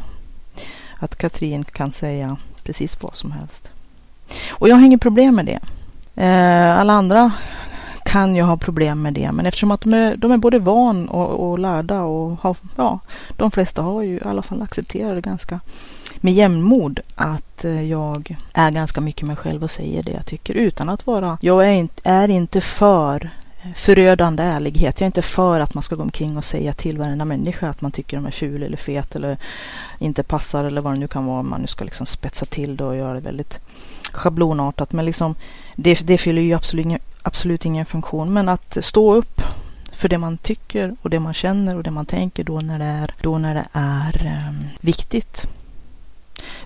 att 1.00 1.16
Katrin 1.16 1.64
kan 1.64 1.92
säga 1.92 2.38
precis 2.64 3.02
vad 3.02 3.16
som 3.16 3.32
helst. 3.32 3.72
Och 4.50 4.70
jag 4.70 4.76
har 4.76 4.86
inget 4.86 5.02
problem 5.02 5.36
med 5.36 5.46
det. 5.46 5.60
Alla 6.80 6.94
andra 6.94 7.32
kan 8.06 8.36
ju 8.36 8.42
ha 8.42 8.58
problem 8.58 9.02
med 9.02 9.14
det. 9.14 9.32
Men 9.32 9.46
eftersom 9.46 9.72
att 9.72 9.82
de 9.82 9.94
är, 9.94 10.16
de 10.16 10.32
är 10.32 10.38
både 10.38 10.60
van 10.60 11.10
och, 11.10 11.50
och 11.50 11.60
lärda 11.60 12.02
och 12.02 12.38
har, 12.42 12.58
ja, 12.76 13.00
de 13.38 13.52
flesta 13.52 13.82
har 13.82 14.02
ju 14.02 14.16
i 14.16 14.24
alla 14.24 14.42
fall 14.42 14.62
accepterat 14.62 15.16
det 15.16 15.22
ganska 15.22 15.60
med 16.22 16.34
jämnmod 16.34 17.00
att 17.16 17.66
eh, 17.66 17.84
jag 17.84 18.36
är 18.54 18.72
ganska 18.72 19.02
mycket 19.02 19.28
mig 19.28 19.36
själv 19.36 19.64
och 19.64 19.72
säger 19.72 20.04
det 20.04 20.12
jag 20.12 20.26
tycker 20.26 20.54
utan 20.54 20.90
att 20.90 21.08
vara, 21.08 21.38
jag 21.42 21.68
är 21.68 21.72
inte, 21.72 22.02
är 22.04 22.30
inte 22.30 22.62
för 22.62 23.30
eh, 23.62 23.74
förödande 23.76 24.44
ärlighet. 24.44 25.00
Jag 25.00 25.06
är 25.06 25.08
inte 25.08 25.22
för 25.22 25.60
att 25.60 25.74
man 25.74 25.84
ska 25.84 25.96
gå 25.96 26.04
omkring 26.04 26.38
och 26.38 26.44
säga 26.44 26.74
till 26.74 26.98
varenda 26.98 27.26
människa 27.26 27.70
att 27.70 27.82
man 27.82 27.92
tycker 27.92 28.18
de 28.18 28.26
är 28.26 28.32
ful 28.32 28.64
eller 28.64 28.78
fet 28.78 29.16
eller 29.16 29.38
inte 30.00 30.24
passar 30.24 30.66
eller 30.66 30.82
vad 30.82 30.94
det 30.94 31.00
nu 31.00 31.08
kan 31.08 31.26
vara. 31.26 31.44
Man 31.44 31.62
nu 31.62 31.68
ska 31.68 31.86
liksom 31.86 32.06
spetsa 32.06 32.46
till 32.46 32.78
det 32.78 32.84
och 32.84 32.96
göra 32.96 33.14
det 33.14 33.20
väldigt 33.20 33.60
schablonartat. 34.14 34.94
Men 34.94 35.06
liksom, 35.06 35.36
det, 35.76 36.08
det 36.08 36.18
fyller 36.18 36.42
ju 36.42 36.54
absolut 36.54 36.86
ingen, 36.86 37.00
absolut 37.22 37.66
ingen 37.66 37.86
funktion. 37.86 38.34
Men 38.34 38.50
att 38.50 38.78
stå 38.82 39.14
upp 39.14 39.42
för 39.92 40.10
det 40.10 40.18
man 40.18 40.38
tycker 40.38 40.96
och 41.02 41.10
det 41.10 41.20
man 41.20 41.34
känner 41.34 41.76
och 41.76 41.84
det 41.84 41.92
man 41.92 42.06
tänker 42.06 42.44
då 42.44 42.60
när 42.60 42.80
det 42.80 42.86
är, 42.86 43.14
då 43.22 43.38
när 43.38 43.56
det 43.56 43.68
är 43.74 44.46
um, 44.50 44.66
viktigt 44.82 45.48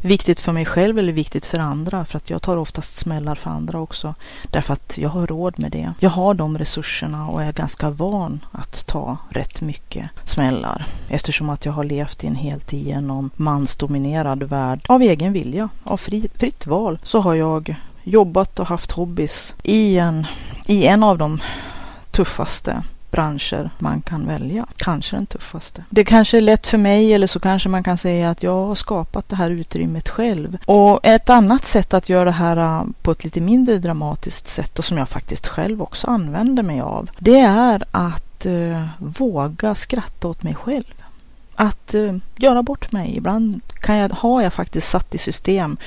viktigt 0.02 0.40
för 0.40 0.52
mig 0.52 0.66
själv 0.66 1.00
eller 1.00 1.14
viktigt 1.14 1.46
för 1.46 1.60
andra. 1.60 2.06
För 2.06 2.18
att 2.18 2.30
jag 2.30 2.42
tar 2.42 2.58
oftast 2.58 2.96
smällar 2.96 3.36
för 3.36 3.50
andra 3.50 3.80
också. 3.80 4.16
Därför 4.50 4.74
att 4.74 4.98
jag 4.98 5.10
har 5.10 5.28
råd 5.28 5.60
med 5.60 5.72
det. 5.72 5.94
Jag 6.00 6.10
har 6.10 6.34
de 6.34 6.58
resurserna 6.58 7.28
och 7.28 7.44
är 7.44 7.52
ganska 7.52 7.90
van 7.90 8.46
att 8.52 8.86
ta 8.88 9.18
rätt 9.30 9.62
mycket 9.62 10.10
smällar. 10.24 10.86
Eftersom 11.10 11.50
att 11.50 11.66
jag 11.66 11.74
har 11.74 11.84
levt 11.84 12.24
i 12.24 12.28
en 12.28 12.36
helt 12.36 12.74
igenom 12.74 13.30
mansdominerad 13.36 14.44
värld 14.44 14.82
av 14.88 15.02
egen 15.02 15.34
vilja, 15.34 15.70
av 15.84 15.98
fri, 15.98 16.30
fritt 16.36 16.68
val, 16.68 17.00
så 17.04 17.20
har 17.20 17.36
jag 17.36 17.76
jobbat 18.04 18.60
och 18.60 18.68
haft 18.68 18.92
hobbys 18.92 19.56
i 19.64 19.98
en, 19.98 20.28
i 20.66 20.86
en 20.86 21.04
av 21.04 21.18
de 21.18 21.42
tuffaste 22.12 22.84
branscher 23.12 23.70
man 23.80 24.02
kan 24.02 24.28
välja. 24.28 24.66
Kanske 24.78 25.16
den 25.16 25.26
tuffaste. 25.26 25.84
Det 25.90 26.06
kanske 26.06 26.38
är 26.38 26.42
lätt 26.42 26.68
för 26.68 26.78
mig 26.78 27.14
eller 27.14 27.28
så 27.28 27.40
kanske 27.40 27.70
man 27.70 27.84
kan 27.84 27.98
säga 27.98 28.30
att 28.30 28.44
jag 28.44 28.66
har 28.66 28.76
skapat 28.76 29.30
det 29.30 29.36
här 29.36 29.50
utrymmet 29.50 30.10
själv. 30.10 30.58
Och 30.66 31.00
ett 31.04 31.30
annat 31.30 31.66
sätt 31.66 31.94
att 31.94 32.10
göra 32.10 32.26
det 32.26 32.32
här 32.32 32.58
äh, 32.58 32.84
på 33.02 33.12
ett 33.12 33.24
lite 33.24 33.42
mindre 33.42 33.78
dramatiskt 33.78 34.48
sätt 34.48 34.80
och 34.80 34.86
som 34.86 34.98
jag 34.98 35.10
faktiskt 35.10 35.48
själv 35.48 35.82
också 35.82 36.08
använder 36.08 36.64
mig 36.64 36.82
av. 36.82 37.10
Det 37.20 37.40
är 37.40 37.84
att 37.92 38.46
äh, 38.46 38.88
våga 38.98 39.76
skratta 39.76 40.28
åt 40.28 40.44
mig 40.44 40.56
själv 40.56 41.01
att 41.56 41.96
uh, 41.96 42.18
göra 42.36 42.64
bort 42.64 42.92
mig. 42.92 43.18
Ibland 43.18 43.62
kan 43.74 43.98
jag, 43.98 44.10
har 44.10 44.42
jag 44.42 44.54
faktiskt 44.54 44.90
satt 44.90 45.16
i 45.16 45.18
system 45.18 45.78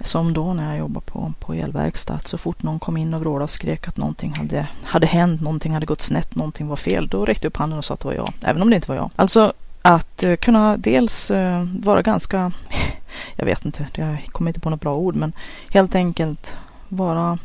som 0.00 0.32
då 0.32 0.54
när 0.54 0.68
jag 0.68 0.78
jobbade 0.78 1.06
på, 1.06 1.32
på 1.38 1.54
elverkstad. 1.54 2.18
Så 2.24 2.38
fort 2.38 2.62
någon 2.62 2.78
kom 2.78 2.96
in 2.96 3.14
och 3.14 3.20
vrålade 3.20 3.44
och 3.44 3.50
skrek 3.50 3.88
att 3.88 3.96
någonting 3.96 4.34
hade, 4.36 4.66
hade 4.82 5.06
hänt, 5.06 5.40
någonting 5.40 5.72
hade 5.72 5.86
gått 5.86 6.00
snett, 6.00 6.34
någonting 6.34 6.68
var 6.68 6.76
fel. 6.76 7.08
Då 7.08 7.24
räckte 7.24 7.44
jag 7.46 7.50
upp 7.50 7.56
handen 7.56 7.78
och 7.78 7.84
sa 7.84 7.94
att 7.94 8.00
det 8.00 8.08
var 8.08 8.14
jag, 8.14 8.32
även 8.40 8.62
om 8.62 8.70
det 8.70 8.76
inte 8.76 8.88
var 8.88 8.96
jag. 8.96 9.10
Alltså 9.16 9.52
att 9.82 10.22
uh, 10.22 10.36
kunna 10.36 10.76
dels 10.76 11.30
uh, 11.30 11.66
vara 11.80 12.02
ganska, 12.02 12.52
jag 13.36 13.44
vet 13.44 13.64
inte, 13.64 13.86
jag 13.94 14.28
kommer 14.32 14.50
inte 14.50 14.60
på 14.60 14.70
något 14.70 14.80
bra 14.80 14.94
ord, 14.94 15.14
men 15.14 15.32
helt 15.70 15.94
enkelt 15.94 16.56
vara 16.88 17.38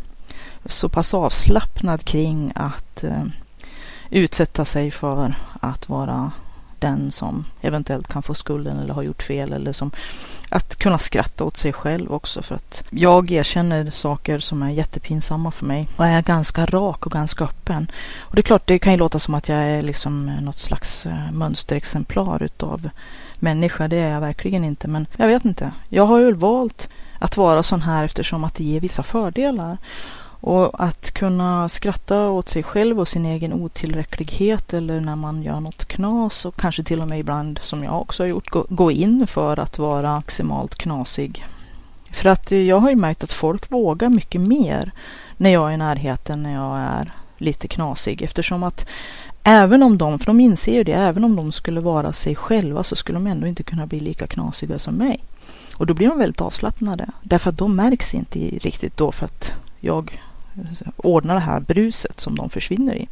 så 0.66 0.90
pass 0.90 1.14
avslappnad 1.14 2.04
kring 2.04 2.52
att 2.56 3.04
utsätta 4.10 4.66
sig 4.66 4.92
för 4.92 5.36
att 5.60 5.90
vara 5.90 6.32
den 6.80 7.12
som 7.12 7.46
eventuellt 7.62 8.08
kan 8.08 8.24
få 8.24 8.34
skulden 8.34 8.80
eller 8.80 8.94
har 8.94 9.04
gjort 9.04 9.24
fel 9.24 9.54
eller 9.54 9.72
som 9.72 9.92
att 10.50 10.76
kunna 10.76 10.98
skratta 10.98 11.44
åt 11.44 11.58
sig 11.58 11.74
själv 11.74 12.14
också 12.14 12.42
för 12.42 12.56
att 12.56 12.84
jag 12.90 13.32
erkänner 13.32 13.90
saker 13.90 14.40
som 14.40 14.64
är 14.64 14.70
jättepinsamma 14.70 15.52
för 15.52 15.66
mig 15.66 15.88
och 15.98 16.06
är 16.06 16.22
ganska 16.22 16.66
rak 16.66 17.06
och 17.06 17.12
ganska 17.12 17.44
öppen. 17.44 17.92
Och 18.20 18.36
det 18.36 18.42
är 18.42 18.44
klart, 18.44 18.68
det 18.68 18.80
kan 18.80 18.94
ju 18.94 19.00
låta 19.00 19.20
som 19.20 19.34
att 19.34 19.50
jag 19.50 19.58
är 19.58 19.82
liksom 19.82 20.26
något 20.26 20.58
slags 20.58 21.06
eh, 21.06 21.32
mönsterexemplar 21.32 22.44
utav 22.44 22.90
människa. 23.36 23.88
Det 23.88 23.98
är 23.98 24.12
jag 24.12 24.22
verkligen 24.22 24.64
inte, 24.64 24.88
men 24.88 25.06
jag 25.18 25.28
vet 25.28 25.46
inte. 25.46 25.72
Jag 25.90 26.06
har 26.06 26.20
ju 26.20 26.34
valt 26.34 26.90
att 27.20 27.38
vara 27.38 27.64
sån 27.64 27.82
här 27.82 28.06
eftersom 28.06 28.44
att 28.44 28.56
det 28.56 28.64
ger 28.64 28.80
vissa 28.80 29.04
fördelar. 29.04 29.78
Och 30.42 30.84
att 30.84 31.12
kunna 31.12 31.70
skratta 31.70 32.30
åt 32.30 32.50
sig 32.50 32.64
själv 32.64 33.00
och 33.00 33.08
sin 33.08 33.26
egen 33.26 33.54
otillräcklighet 33.54 34.74
eller 34.74 35.00
när 35.00 35.16
man 35.16 35.44
gör 35.44 35.60
något 35.60 35.86
knas 35.86 36.46
och 36.46 36.56
kanske 36.56 36.84
till 36.84 37.02
och 37.02 37.08
med 37.08 37.20
ibland, 37.20 37.60
som 37.62 37.84
jag 37.84 38.02
också 38.02 38.24
har 38.24 38.28
gjort, 38.28 38.50
gå, 38.70 38.92
in 38.92 39.28
för 39.28 39.60
att 39.60 39.80
vara 39.80 40.16
maximalt 40.16 40.76
knasig. 40.76 41.46
För 42.12 42.30
att 42.30 42.52
jag 42.52 42.80
har 42.80 42.90
ju 42.90 42.96
märkt 42.96 43.24
att 43.24 43.32
folk 43.32 43.72
vågar 43.72 44.10
mycket 44.10 44.42
mer 44.42 44.92
när 45.38 45.50
jag 45.50 45.70
är 45.70 45.74
i 45.74 45.78
närheten 45.78 46.44
när 46.44 46.54
jag 46.54 46.78
är 46.78 47.14
lite 47.38 47.68
knasig 47.68 48.22
eftersom 48.22 48.64
att 48.64 48.86
även 49.44 49.84
om 49.84 49.98
de, 49.98 50.20
för 50.20 50.26
de 50.26 50.40
inser 50.40 50.74
ju 50.74 50.84
det, 50.84 50.94
även 50.94 51.24
om 51.24 51.36
de 51.36 51.52
skulle 51.52 51.80
vara 51.80 52.14
sig 52.14 52.36
själva 52.36 52.84
så 52.84 52.96
skulle 52.96 53.16
de 53.16 53.28
ändå 53.28 53.48
inte 53.48 53.64
kunna 53.64 53.88
bli 53.88 54.00
lika 54.00 54.28
knasiga 54.28 54.80
som 54.80 54.96
mig. 54.96 55.24
Och 55.74 55.86
då 55.86 55.94
blir 55.94 56.08
de 56.08 56.18
väldigt 56.18 56.42
avslappnade 56.42 57.10
därför 57.24 57.50
att 57.50 57.58
de 57.58 57.76
märks 57.76 58.14
inte 58.14 58.40
riktigt 58.40 58.98
då 58.98 59.12
för 59.12 59.26
att 59.26 59.54
jag 59.80 60.20
ordna 60.98 61.34
det 61.34 61.40
här 61.40 61.60
bruset 61.60 62.20
som 62.20 62.36
de 62.36 62.50
försvinner 62.50 62.96
i. 62.96 63.08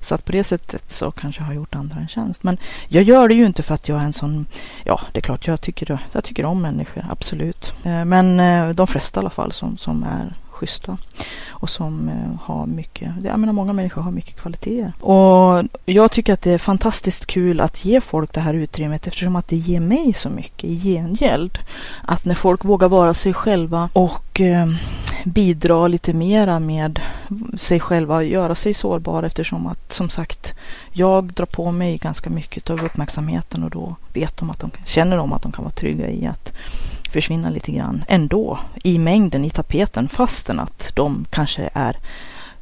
Så 0.00 0.14
att 0.14 0.24
på 0.24 0.32
det 0.32 0.44
sättet 0.44 0.92
så 0.92 1.10
kanske 1.10 1.42
jag 1.42 1.46
har 1.46 1.54
gjort 1.54 1.74
andra 1.74 2.00
en 2.00 2.08
tjänst. 2.08 2.42
Men 2.42 2.58
jag 2.88 3.02
gör 3.02 3.28
det 3.28 3.34
ju 3.34 3.46
inte 3.46 3.62
för 3.62 3.74
att 3.74 3.88
jag 3.88 4.00
är 4.00 4.04
en 4.04 4.12
sån, 4.12 4.46
ja 4.84 5.00
det 5.12 5.18
är 5.18 5.22
klart 5.22 5.46
jag 5.46 5.60
tycker, 5.60 5.98
jag 6.12 6.24
tycker 6.24 6.44
om 6.44 6.62
människor, 6.62 7.04
absolut. 7.10 7.72
Eh, 7.84 8.04
men 8.04 8.40
eh, 8.40 8.68
de 8.68 8.86
flesta 8.86 9.20
i 9.20 9.22
alla 9.22 9.30
fall 9.30 9.52
som, 9.52 9.78
som 9.78 10.02
är 10.02 10.34
schyssta 10.60 10.98
och 11.48 11.70
som 11.70 12.08
eh, 12.08 12.40
har 12.42 12.66
mycket, 12.66 13.12
jag 13.24 13.38
menar 13.38 13.52
många 13.52 13.72
människor 13.72 14.02
har 14.02 14.10
mycket 14.10 14.40
kvaliteter. 14.40 14.92
Och 15.04 15.64
jag 15.84 16.10
tycker 16.10 16.32
att 16.32 16.42
det 16.42 16.52
är 16.52 16.58
fantastiskt 16.58 17.26
kul 17.26 17.60
att 17.60 17.84
ge 17.84 18.00
folk 18.00 18.32
det 18.32 18.40
här 18.40 18.54
utrymmet 18.54 19.06
eftersom 19.06 19.36
att 19.36 19.48
det 19.48 19.56
ger 19.56 19.80
mig 19.80 20.12
så 20.12 20.28
mycket 20.28 20.64
i 20.64 20.76
gengäld. 20.76 21.58
Att 22.02 22.24
när 22.24 22.34
folk 22.34 22.64
vågar 22.64 22.88
vara 22.88 23.14
sig 23.14 23.34
själva 23.34 23.88
och 23.92 24.40
eh, 24.40 24.66
bidra 25.24 25.88
lite 25.88 26.12
mera 26.12 26.60
med 26.60 27.00
sig 27.58 27.80
själva, 27.80 28.22
göra 28.22 28.54
sig 28.54 28.74
sårbara 28.74 29.26
eftersom 29.26 29.66
att 29.66 29.92
som 29.92 30.10
sagt 30.10 30.54
jag 30.92 31.32
drar 31.32 31.46
på 31.46 31.72
mig 31.72 31.98
ganska 31.98 32.30
mycket 32.30 32.70
av 32.70 32.84
uppmärksamheten 32.84 33.62
och 33.62 33.70
då 33.70 33.96
vet 34.12 34.36
de 34.36 34.50
att 34.50 34.58
de 34.58 34.70
känner 34.84 35.16
de 35.16 35.32
att 35.32 35.42
de 35.42 35.52
kan 35.52 35.64
vara 35.64 35.74
trygga 35.74 36.10
i 36.10 36.26
att 36.26 36.52
försvinna 37.10 37.50
lite 37.50 37.72
grann 37.72 38.04
ändå 38.08 38.58
i 38.82 38.98
mängden, 38.98 39.44
i 39.44 39.50
tapeten, 39.50 40.08
fastän 40.08 40.60
att 40.60 40.92
de 40.94 41.26
kanske 41.30 41.70
är 41.74 41.96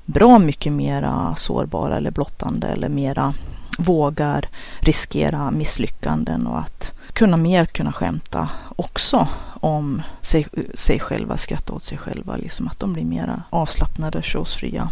bra 0.05 0.39
mycket 0.39 0.73
mera 0.73 1.35
sårbara 1.37 1.97
eller 1.97 2.11
blottande 2.11 2.67
eller 2.67 2.89
mera 2.89 3.35
vågar 3.79 4.49
riskera 4.81 5.51
misslyckanden 5.51 6.47
och 6.47 6.59
att 6.59 6.93
kunna 7.13 7.37
mer 7.37 7.67
kunna 7.67 7.93
skämta 7.93 8.49
också 8.77 9.29
om 9.61 10.03
sig, 10.21 10.47
sig 10.75 10.99
själva, 10.99 11.37
skratta 11.37 11.73
åt 11.73 11.85
sig 11.85 11.99
själva, 11.99 12.37
liksom 12.37 12.69
att 12.69 12.81
de 12.81 12.93
blir 12.93 13.05
mera 13.05 13.43
avslappnade, 13.51 14.23
showsfria. 14.23 14.91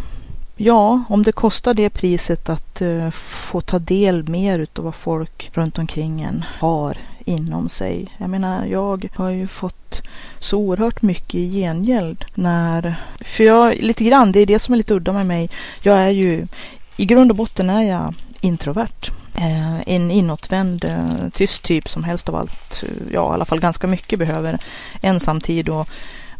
Ja, 0.59 1.03
om 1.09 1.23
det 1.23 1.31
kostar 1.31 1.73
det 1.73 1.89
priset 1.89 2.49
att 2.49 2.81
uh, 2.81 3.09
få 3.11 3.61
ta 3.61 3.79
del 3.79 4.27
mer 4.27 4.59
utav 4.59 4.85
vad 4.85 4.95
folk 4.95 5.49
runt 5.53 5.77
omkring 5.77 6.21
en 6.21 6.45
har 6.59 6.97
inom 7.25 7.69
sig. 7.69 8.07
Jag 8.17 8.29
menar, 8.29 8.65
jag 8.65 9.09
har 9.15 9.29
ju 9.29 9.47
fått 9.47 10.01
så 10.39 10.57
oerhört 10.57 11.01
mycket 11.01 11.35
i 11.35 11.49
gengäld 11.49 12.25
när... 12.35 12.95
För 13.21 13.43
jag, 13.43 13.75
lite 13.75 14.03
grann, 14.03 14.31
det 14.31 14.39
är 14.39 14.45
det 14.45 14.59
som 14.59 14.73
är 14.73 14.77
lite 14.77 14.93
udda 14.93 15.13
med 15.13 15.25
mig. 15.25 15.49
Jag 15.81 15.97
är 15.97 16.09
ju, 16.09 16.47
i 16.97 17.05
grund 17.05 17.31
och 17.31 17.37
botten 17.37 17.69
är 17.69 17.81
jag 17.83 18.13
introvert. 18.41 19.11
Eh, 19.37 19.79
en 19.87 20.11
inåtvänd, 20.11 20.85
eh, 20.85 21.29
tyst 21.33 21.63
typ 21.63 21.89
som 21.89 22.03
helst 22.03 22.29
av 22.29 22.35
allt, 22.35 22.83
eh, 22.83 22.89
ja 23.11 23.31
i 23.31 23.33
alla 23.33 23.45
fall 23.45 23.59
ganska 23.59 23.87
mycket 23.87 24.19
behöver 24.19 24.59
ensamtid 25.01 25.69
och 25.69 25.89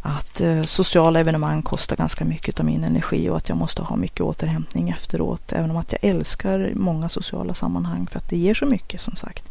att 0.01 0.41
sociala 0.65 1.19
evenemang 1.19 1.61
kostar 1.61 1.95
ganska 1.95 2.25
mycket 2.25 2.59
av 2.59 2.65
min 2.65 2.83
energi 2.83 3.29
och 3.29 3.37
att 3.37 3.49
jag 3.49 3.57
måste 3.57 3.83
ha 3.83 3.95
mycket 3.95 4.21
återhämtning 4.21 4.89
efteråt. 4.89 5.51
Även 5.51 5.71
om 5.71 5.77
att 5.77 5.91
jag 5.91 6.03
älskar 6.09 6.71
många 6.75 7.09
sociala 7.09 7.53
sammanhang 7.53 8.07
för 8.11 8.19
att 8.19 8.29
det 8.29 8.37
ger 8.37 8.53
så 8.53 8.65
mycket 8.65 9.01
som 9.01 9.15
sagt. 9.15 9.43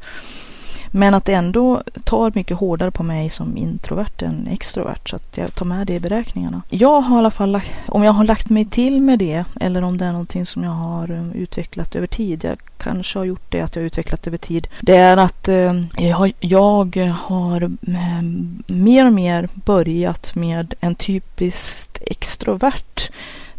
Men 0.96 1.14
att 1.14 1.24
det 1.24 1.32
ändå 1.32 1.82
tar 2.04 2.32
mycket 2.34 2.56
hårdare 2.56 2.90
på 2.90 3.02
mig 3.02 3.30
som 3.30 3.56
introvert 3.56 4.22
än 4.22 4.46
extrovert. 4.46 5.08
Så 5.08 5.16
att 5.16 5.36
jag 5.36 5.54
tar 5.54 5.66
med 5.66 5.86
det 5.86 5.94
i 5.94 6.00
beräkningarna. 6.00 6.62
Jag 6.68 7.00
har 7.00 7.16
i 7.16 7.18
alla 7.18 7.30
fall, 7.30 7.60
om 7.88 8.02
jag 8.02 8.12
har 8.12 8.24
lagt 8.24 8.50
mig 8.50 8.64
till 8.64 9.02
med 9.02 9.18
det 9.18 9.44
eller 9.60 9.82
om 9.82 9.98
det 9.98 10.04
är 10.04 10.12
någonting 10.12 10.46
som 10.46 10.64
jag 10.64 10.70
har 10.70 11.10
um, 11.10 11.32
utvecklat 11.32 11.94
över 11.94 12.06
tid. 12.06 12.44
Jag 12.44 12.58
kanske 12.78 13.18
har 13.18 13.24
gjort 13.24 13.52
det 13.52 13.60
att 13.60 13.76
jag 13.76 13.82
har 13.82 13.86
utvecklat 13.86 14.26
över 14.26 14.38
tid. 14.38 14.68
Det 14.80 14.96
är 14.96 15.16
att 15.16 15.48
eh, 15.48 15.82
jag, 15.96 16.16
har, 16.16 16.32
jag 16.40 16.94
har 17.08 17.62
eh, 17.62 18.22
mer 18.66 19.06
och 19.06 19.12
mer 19.12 19.48
börjat 19.54 20.34
med 20.34 20.74
en 20.80 20.94
typiskt 20.94 21.98
extrovert 22.06 23.10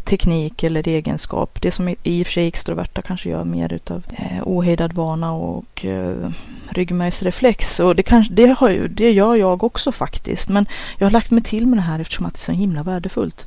teknik 0.08 0.62
eller 0.62 0.88
egenskap. 0.88 1.58
Det 1.62 1.70
som 1.70 1.94
i 2.02 2.22
och 2.22 2.26
för 2.26 2.32
sig 2.32 2.46
extroverta 2.46 3.02
kanske 3.02 3.30
gör 3.30 3.44
mer 3.44 3.72
utav 3.72 4.02
eh, 4.10 4.42
ohejdad 4.42 4.92
vana 4.92 5.32
och 5.32 5.84
eh, 5.84 6.30
ryggmärgsreflex. 6.68 7.80
Och 7.80 7.96
det, 7.96 8.02
kanske, 8.02 8.34
det, 8.34 8.46
har 8.58 8.70
ju, 8.70 8.88
det 8.88 9.12
gör 9.12 9.34
jag 9.34 9.64
också 9.64 9.92
faktiskt. 9.92 10.48
Men 10.48 10.66
jag 10.98 11.06
har 11.06 11.10
lagt 11.10 11.30
mig 11.30 11.42
till 11.42 11.66
med 11.66 11.78
det 11.78 11.82
här 11.82 12.00
eftersom 12.00 12.26
att 12.26 12.34
det 12.34 12.38
är 12.38 12.40
så 12.40 12.52
himla 12.52 12.82
värdefullt. 12.82 13.46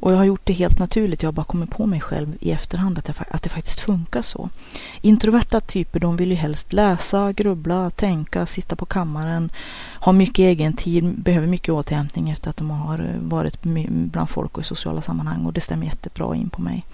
Och 0.00 0.12
jag 0.12 0.16
har 0.16 0.24
gjort 0.24 0.40
det 0.44 0.52
helt 0.52 0.78
naturligt. 0.78 1.22
Jag 1.22 1.28
har 1.28 1.32
bara 1.32 1.44
kommit 1.44 1.70
på 1.70 1.86
mig 1.86 2.00
själv 2.00 2.36
i 2.40 2.50
efterhand 2.50 2.98
att, 2.98 3.08
jag, 3.08 3.16
att 3.30 3.42
det 3.42 3.48
faktiskt 3.48 3.80
funkar 3.80 4.22
så. 4.22 4.50
Introverta 5.00 5.60
typer 5.60 6.00
de 6.00 6.16
vill 6.16 6.30
ju 6.30 6.36
helst 6.36 6.72
läsa, 6.72 7.32
grubbla, 7.32 7.90
tänka, 7.90 8.46
sitta 8.46 8.76
på 8.76 8.86
kammaren, 8.86 9.50
ha 10.00 10.12
mycket 10.12 10.38
egen 10.38 10.72
tid, 10.72 11.14
behöver 11.22 11.46
mycket 11.46 11.74
återhämtning 11.74 12.30
efter 12.30 12.50
att 12.50 12.56
de 12.56 12.70
har 12.70 12.98
eh, 12.98 13.20
varit 13.20 13.62
bland 13.88 14.30
folk 14.30 14.56
och 14.56 14.62
i 14.62 14.66
sociala 14.66 15.02
sammanhang 15.02 15.46
och 15.46 15.52
det 15.52 15.60
stämmer 15.60 15.86
jättebra 15.86 16.36
in 16.36 16.50
på 16.50 16.62
mig. 16.62 16.84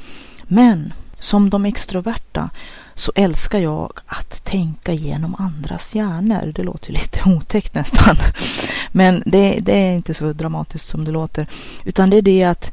Men 0.42 0.92
som 1.18 1.50
de 1.50 1.64
extroverta 1.64 2.50
så 2.94 3.12
älskar 3.14 3.58
jag 3.58 3.92
att 4.06 4.44
tänka 4.44 4.92
genom 4.92 5.34
andras 5.38 5.94
hjärnor. 5.94 6.52
Det 6.54 6.62
låter 6.62 6.92
lite 6.92 7.20
otäckt 7.26 7.74
nästan. 7.74 8.16
Men 8.92 9.22
det, 9.26 9.58
det, 9.60 9.72
är 9.72 9.92
inte 9.92 10.14
så 10.14 10.32
dramatiskt 10.32 10.88
som 10.88 11.04
det 11.04 11.10
låter. 11.10 11.46
Utan 11.84 12.10
det 12.10 12.16
är 12.16 12.22
det 12.22 12.44
att, 12.44 12.72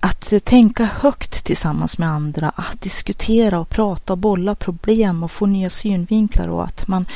att 0.00 0.32
tänka 0.44 0.84
högt 0.84 1.44
tillsammans 1.44 1.98
med 1.98 2.08
andra, 2.08 2.48
att 2.48 2.80
diskutera 2.80 3.60
och 3.60 3.68
prata 3.68 4.12
och 4.12 4.18
bolla 4.18 4.54
problem 4.54 5.22
och 5.22 5.30
få 5.30 5.46
nya 5.46 5.70
synvinklar 5.70 6.48
och 6.48 6.64
att 6.64 6.88
man 6.88 7.06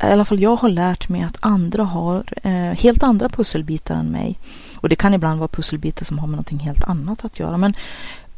i 0.00 0.06
alla 0.06 0.24
fall 0.24 0.40
jag 0.40 0.56
har 0.56 0.68
lärt 0.68 1.08
mig 1.08 1.22
att 1.22 1.36
andra 1.40 1.84
har 1.84 2.24
eh, 2.42 2.52
helt 2.52 3.02
andra 3.02 3.28
pusselbitar 3.28 3.94
än 3.94 4.06
mig. 4.06 4.38
Och 4.76 4.88
det 4.88 4.96
kan 4.96 5.14
ibland 5.14 5.38
vara 5.38 5.48
pusselbitar 5.48 6.04
som 6.04 6.18
har 6.18 6.26
med 6.26 6.32
någonting 6.32 6.58
helt 6.58 6.84
annat 6.84 7.24
att 7.24 7.38
göra. 7.38 7.56
Men 7.56 7.74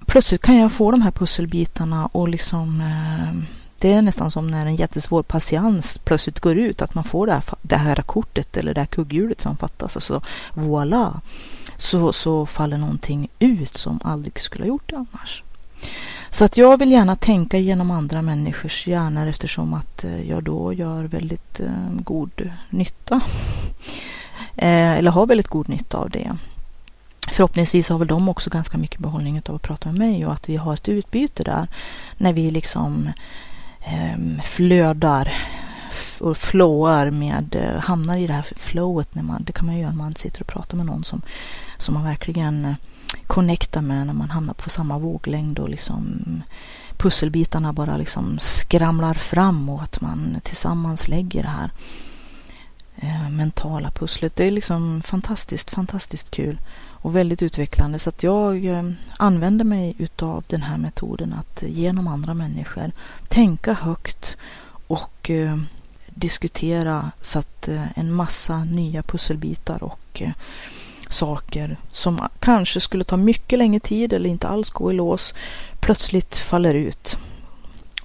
plötsligt 0.06 0.42
kan 0.42 0.56
jag 0.56 0.72
få 0.72 0.90
de 0.90 1.02
här 1.02 1.10
pusselbitarna 1.10 2.06
och 2.06 2.28
liksom 2.28 2.80
eh, 2.80 3.56
det 3.78 3.92
är 3.92 4.02
nästan 4.02 4.30
som 4.30 4.46
när 4.46 4.66
en 4.66 4.76
jättesvår 4.76 5.22
patiens 5.22 5.98
plötsligt 6.04 6.40
går 6.40 6.58
ut, 6.58 6.82
att 6.82 6.94
man 6.94 7.04
får 7.04 7.26
det 7.26 7.32
här, 7.32 7.42
det 7.62 7.76
här 7.76 7.96
kortet 7.96 8.56
eller 8.56 8.74
det 8.74 8.80
här 8.80 8.86
kugghjulet 8.86 9.40
som 9.40 9.56
fattas 9.56 9.96
och 9.96 10.02
så 10.02 10.20
voilà, 10.54 11.20
så, 11.76 12.12
så 12.12 12.46
faller 12.46 12.78
någonting 12.78 13.28
ut 13.38 13.76
som 13.76 14.00
aldrig 14.04 14.40
skulle 14.40 14.64
ha 14.64 14.68
gjort 14.68 14.90
det 14.90 14.96
annars. 14.96 15.42
Så 16.30 16.44
att 16.44 16.56
jag 16.56 16.78
vill 16.78 16.92
gärna 16.92 17.16
tänka 17.16 17.58
genom 17.58 17.90
andra 17.90 18.22
människors 18.22 18.86
hjärnor 18.86 19.26
eftersom 19.26 19.74
att 19.74 20.04
eh, 20.04 20.28
jag 20.28 20.42
då 20.42 20.72
gör 20.72 21.04
väldigt 21.04 21.60
eh, 21.60 21.90
god 21.90 22.50
nytta. 22.70 23.20
Eh, 24.58 24.92
eller 24.92 25.10
har 25.10 25.26
väldigt 25.26 25.48
god 25.48 25.68
nytta 25.68 25.98
av 25.98 26.10
det 26.10 26.36
förhoppningsvis 27.32 27.88
har 27.88 27.98
väl 27.98 28.08
de 28.08 28.28
också 28.28 28.50
ganska 28.50 28.78
mycket 28.78 29.00
behållning 29.00 29.42
av 29.48 29.54
att 29.54 29.62
prata 29.62 29.92
med 29.92 29.98
mig 29.98 30.26
och 30.26 30.32
att 30.32 30.48
vi 30.48 30.56
har 30.56 30.74
ett 30.74 30.88
utbyte 30.88 31.42
där 31.42 31.66
när 32.16 32.32
vi 32.32 32.50
liksom 32.50 33.10
ehm, 33.84 34.36
eh, 34.38 34.44
flödar 34.44 35.32
och 36.20 36.36
flowar 36.36 37.10
med, 37.10 37.76
hamnar 37.82 38.16
i 38.16 38.26
det 38.26 38.32
här 38.32 38.46
flowet 38.56 39.14
när 39.14 39.22
man, 39.22 39.44
det 39.44 39.52
kan 39.52 39.66
man 39.66 39.74
ju 39.74 39.80
göra 39.80 39.90
när 39.90 39.98
man 39.98 40.14
sitter 40.14 40.40
och 40.40 40.46
pratar 40.46 40.76
med 40.76 40.86
någon 40.86 41.04
som, 41.04 41.22
som 41.78 41.94
man 41.94 42.04
verkligen 42.04 42.64
eh, 42.64 42.74
connectar 43.26 43.80
med 43.80 44.06
när 44.06 44.14
man 44.14 44.30
hamnar 44.30 44.54
på 44.54 44.70
samma 44.70 44.98
våglängd 44.98 45.58
och 45.58 45.68
liksom 45.68 46.22
pusselbitarna 46.96 47.72
bara 47.72 47.96
liksom 47.96 48.38
skramlar 48.38 49.14
fram 49.14 49.68
och 49.68 49.82
att 49.82 50.00
man 50.00 50.40
tillsammans 50.44 51.08
lägger 51.08 51.42
det 51.42 51.48
här 51.48 51.70
eh, 52.96 53.30
mentala 53.30 53.90
pusslet. 53.90 54.36
Det 54.36 54.44
är 54.44 54.50
liksom 54.50 55.02
fantastiskt, 55.02 55.70
fantastiskt 55.70 56.30
kul 56.30 56.58
och 57.06 57.16
väldigt 57.16 57.42
utvecklande. 57.42 57.98
Så 57.98 58.08
att 58.08 58.22
jag 58.22 58.64
eh, 58.66 58.90
använder 59.18 59.64
mig 59.64 59.94
utav 59.98 60.44
den 60.46 60.62
här 60.62 60.78
metoden 60.78 61.32
att 61.32 61.62
eh, 61.62 61.68
genom 61.68 62.06
andra 62.08 62.34
människor 62.34 62.92
tänka 63.28 63.72
högt 63.72 64.36
och 64.86 65.30
eh, 65.30 65.58
diskutera 66.06 67.10
så 67.20 67.38
att 67.38 67.68
en 67.94 68.12
massa 68.12 68.64
nya 68.64 69.02
pusselbitar 69.02 69.82
och 69.82 70.22
saker 71.08 71.76
som 71.92 72.28
kanske 72.40 72.80
skulle 72.80 73.04
ta 73.04 73.16
mycket 73.16 73.58
längre 73.58 73.80
tid 73.80 74.12
eller 74.12 74.30
inte 74.30 74.48
alls 74.48 74.70
gå 74.70 74.92
i 74.92 74.94
lås 74.94 75.34
plötsligt 75.80 76.36
faller 76.38 76.74
ut. 76.74 77.18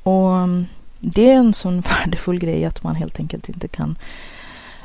Och 0.03 0.35
mm, 0.35 0.65
det 0.99 1.29
är 1.29 1.35
en 1.35 1.53
sån 1.53 1.81
värdefull 1.89 2.39
grej 2.39 2.65
att 2.65 2.83
man 2.83 2.95
helt 2.95 3.19
enkelt 3.19 3.49
inte 3.49 3.67
kan 3.67 3.97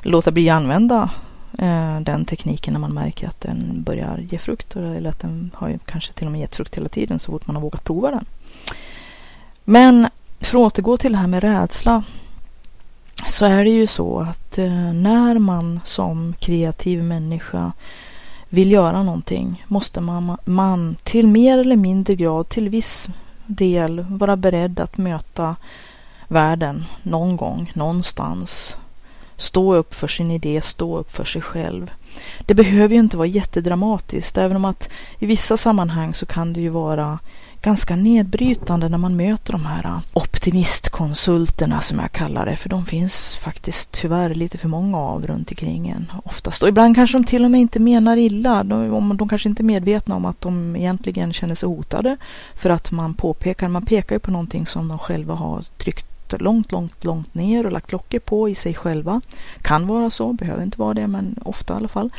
låta 0.03 0.31
bli 0.31 0.51
att 0.51 0.57
använda 0.57 1.11
Eh, 1.59 2.01
den 2.01 2.25
tekniken 2.25 2.73
när 2.73 2.81
man 2.81 2.95
märker 2.95 3.29
att 3.29 3.40
den 3.40 3.83
börjar 3.83 4.19
ge 4.19 4.38
frukt 4.38 4.77
eller 4.77 5.11
att 5.11 5.21
den 5.21 5.51
har 5.55 5.79
kanske 5.85 6.12
till 6.12 6.27
och 6.27 6.33
med 6.33 6.40
gett 6.40 6.57
frukt 6.57 6.77
hela 6.77 6.88
tiden 6.88 7.19
så 7.19 7.33
fort 7.33 7.47
man 7.47 7.57
har 7.57 7.62
vågat 7.62 7.85
prova 7.85 8.11
den. 8.11 8.25
Men 9.64 10.09
för 10.40 10.59
att 10.59 10.73
återgå 10.73 10.97
till 10.97 11.12
det 11.12 11.19
här 11.19 11.27
med 11.27 11.42
rädsla 11.42 12.03
så 13.29 13.45
är 13.45 13.64
det 13.64 13.71
ju 13.71 13.87
så 13.87 14.21
att 14.21 14.59
eh, 14.59 14.92
när 14.92 15.38
man 15.38 15.81
som 15.85 16.35
kreativ 16.38 17.03
människa 17.03 17.73
vill 18.49 18.71
göra 18.71 19.03
någonting 19.03 19.64
måste 19.69 20.01
man, 20.01 20.37
man 20.45 20.97
till 21.03 21.29
mer 21.29 21.59
eller 21.59 21.77
mindre 21.77 22.14
grad, 22.14 22.49
till 22.49 22.69
viss 22.69 23.09
del 23.47 24.01
vara 24.09 24.37
beredd 24.37 24.81
att 24.81 24.97
möta 24.97 25.57
världen 26.29 26.85
någon 27.03 27.37
gång, 27.37 27.73
någonstans 27.75 28.77
Stå 29.37 29.75
upp 29.75 29.94
för 29.94 30.09
sin 30.09 30.31
idé, 30.31 30.61
stå 30.61 30.99
upp 30.99 31.12
för 31.12 31.25
sig 31.25 31.42
själv. 31.42 31.90
Det 32.46 32.55
behöver 32.55 32.94
ju 32.94 33.01
inte 33.01 33.16
vara 33.16 33.27
jättedramatiskt, 33.27 34.38
även 34.38 34.57
om 34.57 34.64
att 34.64 34.88
i 35.18 35.27
vissa 35.27 35.57
sammanhang 35.57 36.14
så 36.14 36.27
kan 36.27 36.53
det 36.53 36.61
ju 36.61 36.68
vara 36.68 37.18
ganska 37.62 37.96
nedbrytande 37.96 38.88
när 38.88 38.99
man 38.99 39.16
möter 39.16 39.53
de 39.53 39.66
här 39.66 40.01
optimistkonsulterna 40.12 41.81
som 41.81 41.99
jag 41.99 42.12
kallar 42.12 42.46
det, 42.46 42.57
för 42.57 42.68
de 42.68 42.87
finns 42.87 43.37
faktiskt 43.37 43.92
tyvärr 43.92 44.35
lite 44.35 44.59
för 44.59 44.68
många 44.68 44.99
av 44.99 45.27
runt 45.27 45.51
omkring 45.51 45.88
en 45.88 46.12
oftast. 46.25 46.62
Och 46.62 46.68
ibland 46.68 46.94
kanske 46.94 47.18
de 47.18 47.25
till 47.25 47.44
och 47.44 47.51
med 47.51 47.61
inte 47.61 47.79
menar 47.79 48.16
illa. 48.16 48.64
De, 48.64 49.16
de 49.16 49.29
kanske 49.29 49.49
inte 49.49 49.62
är 49.62 49.64
medvetna 49.64 50.16
om 50.16 50.25
att 50.25 50.40
de 50.40 50.77
egentligen 50.77 51.33
känner 51.33 51.55
sig 51.55 51.68
hotade 51.68 52.16
för 52.55 52.70
att 52.70 52.92
man 52.92 53.14
påpekar, 53.14 53.68
man 53.68 53.87
pekar 53.87 54.16
ju 54.16 54.20
på 54.20 54.31
någonting 54.31 54.66
som 54.66 54.88
de 54.88 54.99
själva 54.99 55.35
har 55.35 55.62
tryckt 55.79 56.16
långt, 56.33 56.73
långt, 56.73 57.05
långt 57.05 57.35
ner 57.35 57.67
och 57.67 57.73
lagt 57.73 57.93
locket 57.93 58.25
på 58.25 58.49
i 58.49 58.55
sig 58.55 58.75
själva. 58.75 59.21
Kan 59.62 59.87
vara 59.87 60.11
så, 60.11 60.33
behöver 60.33 60.62
inte 60.62 60.79
vara 60.79 60.95
det, 60.95 61.07
men 61.07 61.39
ofta 61.45 61.75
i 61.75 61.77
alla 61.77 61.89
fall. 61.89 62.11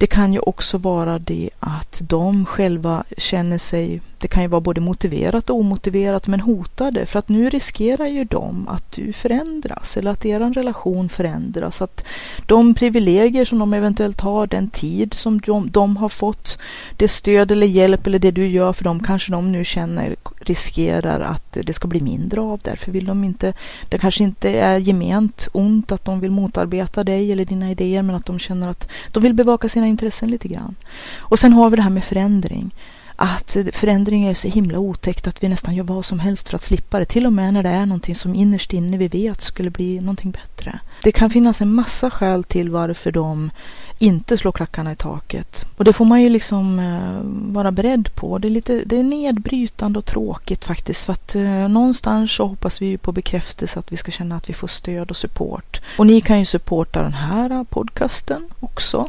Det 0.00 0.06
kan 0.06 0.32
ju 0.32 0.38
också 0.38 0.78
vara 0.78 1.18
det 1.18 1.50
att 1.60 2.02
de 2.08 2.46
själva 2.46 3.04
känner 3.16 3.58
sig, 3.58 4.00
det 4.18 4.28
kan 4.28 4.42
ju 4.42 4.48
vara 4.48 4.60
både 4.60 4.80
motiverat 4.80 5.50
och 5.50 5.56
omotiverat, 5.56 6.26
men 6.26 6.40
hotade. 6.40 7.06
För 7.06 7.18
att 7.18 7.28
nu 7.28 7.50
riskerar 7.50 8.06
ju 8.06 8.24
de 8.24 8.68
att 8.68 8.92
du 8.92 9.12
förändras 9.12 9.96
eller 9.96 10.10
att 10.10 10.24
er 10.24 10.40
relation 10.54 11.08
förändras. 11.08 11.82
Att 11.82 12.04
de 12.46 12.74
privilegier 12.74 13.44
som 13.44 13.58
de 13.58 13.74
eventuellt 13.74 14.20
har, 14.20 14.46
den 14.46 14.70
tid 14.70 15.14
som 15.14 15.40
de, 15.40 15.70
de 15.70 15.96
har 15.96 16.08
fått, 16.08 16.58
det 16.96 17.08
stöd 17.08 17.50
eller 17.50 17.66
hjälp 17.66 18.06
eller 18.06 18.18
det 18.18 18.30
du 18.30 18.46
gör 18.46 18.72
för 18.72 18.84
dem 18.84 19.00
kanske 19.00 19.32
de 19.32 19.52
nu 19.52 19.64
känner 19.64 20.16
riskerar 20.40 21.20
att 21.20 21.52
det 21.52 21.72
ska 21.72 21.88
bli 21.88 22.00
mindre 22.00 22.40
av. 22.40 22.60
Därför 22.62 22.92
vill 22.92 23.04
de 23.04 23.24
inte, 23.24 23.52
det 23.88 23.98
kanske 23.98 24.24
inte 24.24 24.50
är 24.50 24.78
gement 24.78 25.48
ont 25.52 25.92
att 25.92 26.04
de 26.04 26.20
vill 26.20 26.30
motarbeta 26.30 27.04
dig 27.04 27.32
eller 27.32 27.44
dina 27.44 27.70
idéer, 27.70 28.02
men 28.02 28.16
att 28.16 28.26
de 28.26 28.38
känner 28.38 28.70
att 28.70 28.88
de 29.12 29.22
vill 29.22 29.34
bevaka 29.34 29.68
sina 29.68 29.89
intressen 29.90 30.30
lite 30.30 30.48
grann. 30.48 30.74
Och 31.18 31.38
sen 31.38 31.52
har 31.52 31.70
vi 31.70 31.76
det 31.76 31.82
här 31.82 31.90
med 31.90 32.04
förändring. 32.04 32.74
Att 33.22 33.56
förändring 33.72 34.24
är 34.24 34.34
så 34.34 34.48
himla 34.48 34.78
otäckt 34.78 35.26
att 35.26 35.42
vi 35.42 35.48
nästan 35.48 35.74
gör 35.74 35.84
vad 35.84 36.04
som 36.04 36.20
helst 36.20 36.48
för 36.48 36.56
att 36.56 36.62
slippa 36.62 36.98
det. 36.98 37.04
Till 37.04 37.26
och 37.26 37.32
med 37.32 37.54
när 37.54 37.62
det 37.62 37.68
är 37.68 37.86
någonting 37.86 38.14
som 38.14 38.34
innerst 38.34 38.72
inne 38.72 38.96
vi 38.96 39.08
vet 39.08 39.40
skulle 39.40 39.70
bli 39.70 40.00
någonting 40.00 40.30
bättre. 40.30 40.80
Det 41.02 41.12
kan 41.12 41.30
finnas 41.30 41.60
en 41.60 41.74
massa 41.74 42.10
skäl 42.10 42.44
till 42.44 42.70
varför 42.70 43.12
de 43.12 43.50
inte 43.98 44.36
slår 44.36 44.52
klackarna 44.52 44.92
i 44.92 44.96
taket. 44.96 45.64
Och 45.76 45.84
det 45.84 45.92
får 45.92 46.04
man 46.04 46.22
ju 46.22 46.28
liksom 46.28 46.78
eh, 46.78 47.52
vara 47.54 47.72
beredd 47.72 48.14
på. 48.14 48.38
Det 48.38 48.48
är, 48.48 48.50
lite, 48.50 48.82
det 48.86 48.98
är 48.98 49.02
nedbrytande 49.02 49.98
och 49.98 50.04
tråkigt 50.04 50.64
faktiskt. 50.64 51.04
För 51.04 51.12
att 51.12 51.34
eh, 51.34 51.68
någonstans 51.68 52.32
så 52.32 52.46
hoppas 52.46 52.82
vi 52.82 52.86
ju 52.86 52.98
på 52.98 53.12
bekräftelse 53.12 53.78
att 53.78 53.92
vi 53.92 53.96
ska 53.96 54.10
känna 54.10 54.36
att 54.36 54.48
vi 54.48 54.54
får 54.54 54.68
stöd 54.68 55.10
och 55.10 55.16
support. 55.16 55.80
Och 55.98 56.06
ni 56.06 56.20
kan 56.20 56.38
ju 56.38 56.44
supporta 56.44 57.02
den 57.02 57.12
här 57.12 57.64
podcasten 57.64 58.48
också 58.60 59.08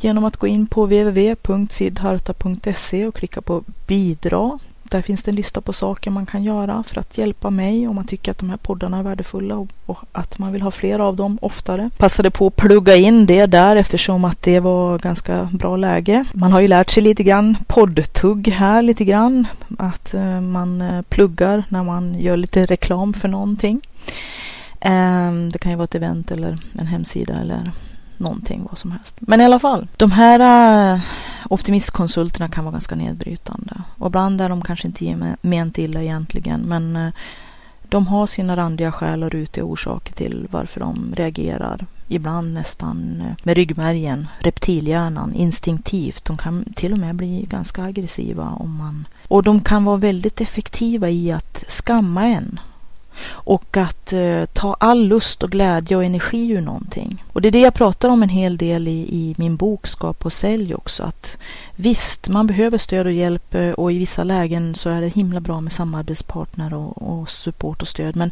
genom 0.00 0.24
att 0.24 0.36
gå 0.36 0.46
in 0.46 0.66
på 0.66 0.84
www.sidharta.se 0.84 3.06
och 3.06 3.14
klicka 3.14 3.40
på 3.40 3.62
bidra. 3.86 4.58
Där 4.90 5.02
finns 5.02 5.22
det 5.22 5.30
en 5.30 5.34
lista 5.34 5.60
på 5.60 5.72
saker 5.72 6.10
man 6.10 6.26
kan 6.26 6.42
göra 6.42 6.84
för 6.86 7.00
att 7.00 7.18
hjälpa 7.18 7.50
mig 7.50 7.88
om 7.88 7.94
man 7.94 8.06
tycker 8.06 8.30
att 8.30 8.38
de 8.38 8.50
här 8.50 8.56
poddarna 8.56 8.98
är 8.98 9.02
värdefulla 9.02 9.66
och, 9.86 9.98
att 10.12 10.38
man 10.38 10.52
vill 10.52 10.62
ha 10.62 10.70
fler 10.70 10.98
av 10.98 11.16
dem 11.16 11.38
oftare. 11.42 11.90
Passade 11.96 12.30
på 12.30 12.46
att 12.46 12.56
plugga 12.56 12.96
in 12.96 13.26
det 13.26 13.46
där 13.46 13.76
eftersom 13.76 14.24
att 14.24 14.42
det 14.42 14.60
var 14.60 14.98
ganska 14.98 15.48
bra 15.52 15.76
läge. 15.76 16.24
Man 16.32 16.52
har 16.52 16.60
ju 16.60 16.68
lärt 16.68 16.90
sig 16.90 17.02
lite 17.02 17.22
grann 17.22 17.56
poddtugg 17.66 18.48
här 18.48 18.82
lite 18.82 19.04
grann. 19.04 19.46
Att 19.78 20.14
eh, 20.14 20.40
man 20.40 20.80
eh, 20.80 21.02
pluggar 21.02 21.64
när 21.68 21.82
man 21.82 22.20
gör 22.20 22.36
lite 22.36 22.66
reklam 22.66 23.14
för 23.14 23.28
någonting. 23.28 23.80
Ehm, 24.80 25.52
det 25.52 25.58
kan 25.58 25.72
ju 25.72 25.76
vara 25.76 25.84
ett 25.84 25.94
event 25.94 26.30
eller 26.30 26.58
en 26.72 26.86
hemsida 26.86 27.40
eller 27.40 27.72
någonting, 28.20 28.66
vad 28.70 28.78
som 28.78 28.92
helst. 28.92 29.16
Men 29.20 29.40
i 29.40 29.44
alla 29.44 29.58
fall, 29.58 29.86
de 29.96 30.10
här 30.10 30.94
äh, 30.94 31.00
optimistkonsulterna 31.48 32.48
kan 32.48 32.64
vara 32.64 32.72
ganska 32.72 32.94
nedbrytande. 32.94 33.82
Och 33.98 34.06
ibland 34.06 34.40
är 34.40 34.48
de 34.48 34.62
kanske 34.62 34.86
inte 34.86 35.36
ment 35.40 35.78
illa 35.78 36.02
egentligen 36.02 36.60
men 36.60 36.96
eh, 36.96 37.12
de 37.88 38.06
har 38.06 38.26
sina 38.26 38.56
randiga 38.56 38.92
skäl 38.92 39.22
och 39.22 39.30
rutiga 39.30 39.64
orsaker 39.64 40.12
till 40.12 40.46
varför 40.50 40.80
de 40.80 41.14
reagerar. 41.16 41.86
Ibland 42.08 42.54
nästan 42.54 43.20
eh, 43.20 43.32
med 43.42 43.56
ryggmärgen, 43.56 44.26
reptilhjärnan, 44.38 45.34
instinktivt. 45.34 46.24
De 46.24 46.36
kan 46.36 46.64
till 46.76 46.92
och 46.92 46.98
med 46.98 47.14
bli 47.14 47.46
ganska 47.48 47.82
aggressiva 47.82 48.44
om 48.44 48.76
man... 48.76 49.06
Och 49.28 49.42
de 49.42 49.60
kan 49.60 49.84
vara 49.84 49.96
väldigt 49.96 50.40
effektiva 50.40 51.10
i 51.10 51.32
att 51.32 51.64
skamma 51.68 52.26
en 52.26 52.60
och 53.26 53.76
att 53.76 54.12
eh, 54.12 54.44
ta 54.44 54.76
all 54.80 55.04
lust 55.04 55.42
och 55.42 55.50
glädje 55.50 55.96
och 55.96 56.04
energi 56.04 56.50
ur 56.50 56.60
någonting. 56.60 57.24
Och 57.32 57.42
det 57.42 57.48
är 57.48 57.52
det 57.52 57.60
jag 57.60 57.74
pratar 57.74 58.08
om 58.08 58.22
en 58.22 58.28
hel 58.28 58.56
del 58.56 58.88
i, 58.88 59.00
i 59.00 59.34
min 59.38 59.56
bok 59.56 59.86
Skap 59.86 60.24
och 60.26 60.32
sälj 60.32 60.74
också. 60.74 61.02
Att 61.02 61.36
visst, 61.76 62.28
man 62.28 62.46
behöver 62.46 62.78
stöd 62.78 63.06
och 63.06 63.12
hjälp 63.12 63.54
eh, 63.54 63.70
och 63.70 63.92
i 63.92 63.98
vissa 63.98 64.24
lägen 64.24 64.74
så 64.74 64.90
är 64.90 65.00
det 65.00 65.08
himla 65.08 65.40
bra 65.40 65.60
med 65.60 65.72
samarbetspartner 65.72 66.74
och, 66.74 67.02
och 67.02 67.30
support 67.30 67.82
och 67.82 67.88
stöd. 67.88 68.16
Men 68.16 68.30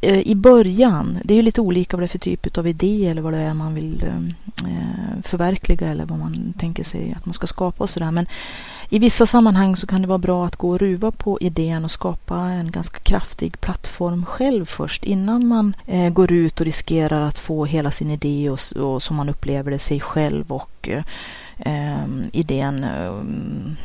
Eh, 0.00 0.18
i 0.18 0.34
början, 0.34 1.18
det 1.24 1.34
är 1.34 1.36
ju 1.36 1.42
lite 1.42 1.60
olika 1.60 1.96
vad 1.96 2.02
det 2.02 2.06
är 2.06 2.08
för 2.08 2.18
typ 2.18 2.58
av 2.58 2.66
idé 2.66 3.06
eller 3.06 3.22
vad 3.22 3.32
det 3.32 3.38
är 3.38 3.54
man 3.54 3.74
vill 3.74 4.04
eh, 4.04 4.16
eh, 4.70 5.22
förverkliga 5.22 5.88
eller 5.88 6.04
vad 6.04 6.18
man 6.18 6.54
tänker 6.58 6.84
sig 6.84 7.14
att 7.16 7.26
man 7.26 7.32
ska 7.32 7.46
skapa 7.46 7.84
och 7.84 7.90
sådär. 7.90 8.10
Men 8.10 8.26
i 8.90 8.98
vissa 8.98 9.26
sammanhang 9.26 9.76
så 9.76 9.86
kan 9.86 10.02
det 10.02 10.08
vara 10.08 10.18
bra 10.18 10.46
att 10.46 10.56
gå 10.56 10.70
och 10.70 10.78
ruva 10.78 11.10
på 11.10 11.38
idén 11.40 11.84
och 11.84 11.90
skapa 11.90 12.36
en 12.36 12.70
ganska 12.70 12.98
kraftig 12.98 13.60
plattform 13.60 14.24
själv 14.24 14.64
först 14.64 15.04
innan 15.04 15.46
man 15.46 15.76
går 16.12 16.32
ut 16.32 16.60
och 16.60 16.66
riskerar 16.66 17.20
att 17.20 17.38
få 17.38 17.64
hela 17.64 17.90
sin 17.90 18.10
idé 18.10 18.50
och, 18.50 18.82
och 18.82 19.02
som 19.02 19.16
man 19.16 19.28
upplever 19.28 19.70
det 19.70 19.78
sig 19.78 20.00
själv 20.00 20.52
och 20.52 20.88
eh, 21.56 22.04
idén 22.32 22.84
ehm, 22.84 23.76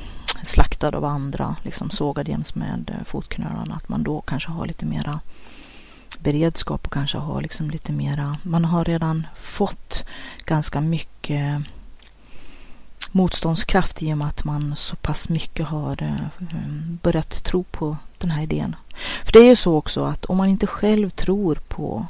slaktad 0.44 0.98
av 0.98 1.06
andra, 1.06 1.56
liksom 1.64 1.90
sågad 1.90 2.28
jäms 2.28 2.56
med 2.56 2.92
fotknölarna. 3.06 3.76
Att 3.76 3.90
man 3.90 4.04
då 4.04 4.22
kanske 4.22 4.52
har 4.52 4.66
lite 4.66 4.86
mera 4.86 5.20
beredskap 6.20 6.86
och 6.86 6.94
kanske 6.94 7.18
har 7.18 7.42
liksom 7.42 7.70
lite 7.70 7.92
mera, 7.92 8.38
man 8.44 8.66
har 8.66 8.86
redan 8.86 9.28
fått 9.36 10.06
ganska 10.46 10.82
mycket 10.82 11.62
motståndskraft 13.12 14.04
i 14.04 14.14
och 14.14 14.18
med 14.18 14.28
att 14.28 14.44
man 14.44 14.76
så 14.76 14.96
pass 14.96 15.30
mycket 15.30 15.66
har 15.66 16.04
eh, 16.04 16.48
börjat 17.02 17.44
tro 17.44 17.64
på 17.64 17.98
den 18.18 18.32
här 18.32 18.44
idén. 18.44 18.76
För 19.26 19.32
det 19.32 19.40
är 19.40 19.46
ju 19.46 19.56
så 19.56 19.76
också 19.76 20.04
att 20.04 20.26
om 20.26 20.38
man 20.38 20.50
inte 20.50 20.68
själv 20.68 21.10
tror 21.10 21.56
på 21.56 22.06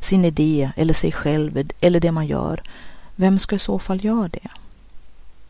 sin 0.00 0.24
idé 0.24 0.70
eller 0.76 0.94
sig 0.94 1.12
själv 1.12 1.70
eller 1.80 2.00
det 2.00 2.12
man 2.12 2.26
gör, 2.26 2.62
vem 3.16 3.38
ska 3.38 3.56
i 3.56 3.58
så 3.58 3.78
fall 3.78 4.04
göra 4.04 4.28
det? 4.28 4.48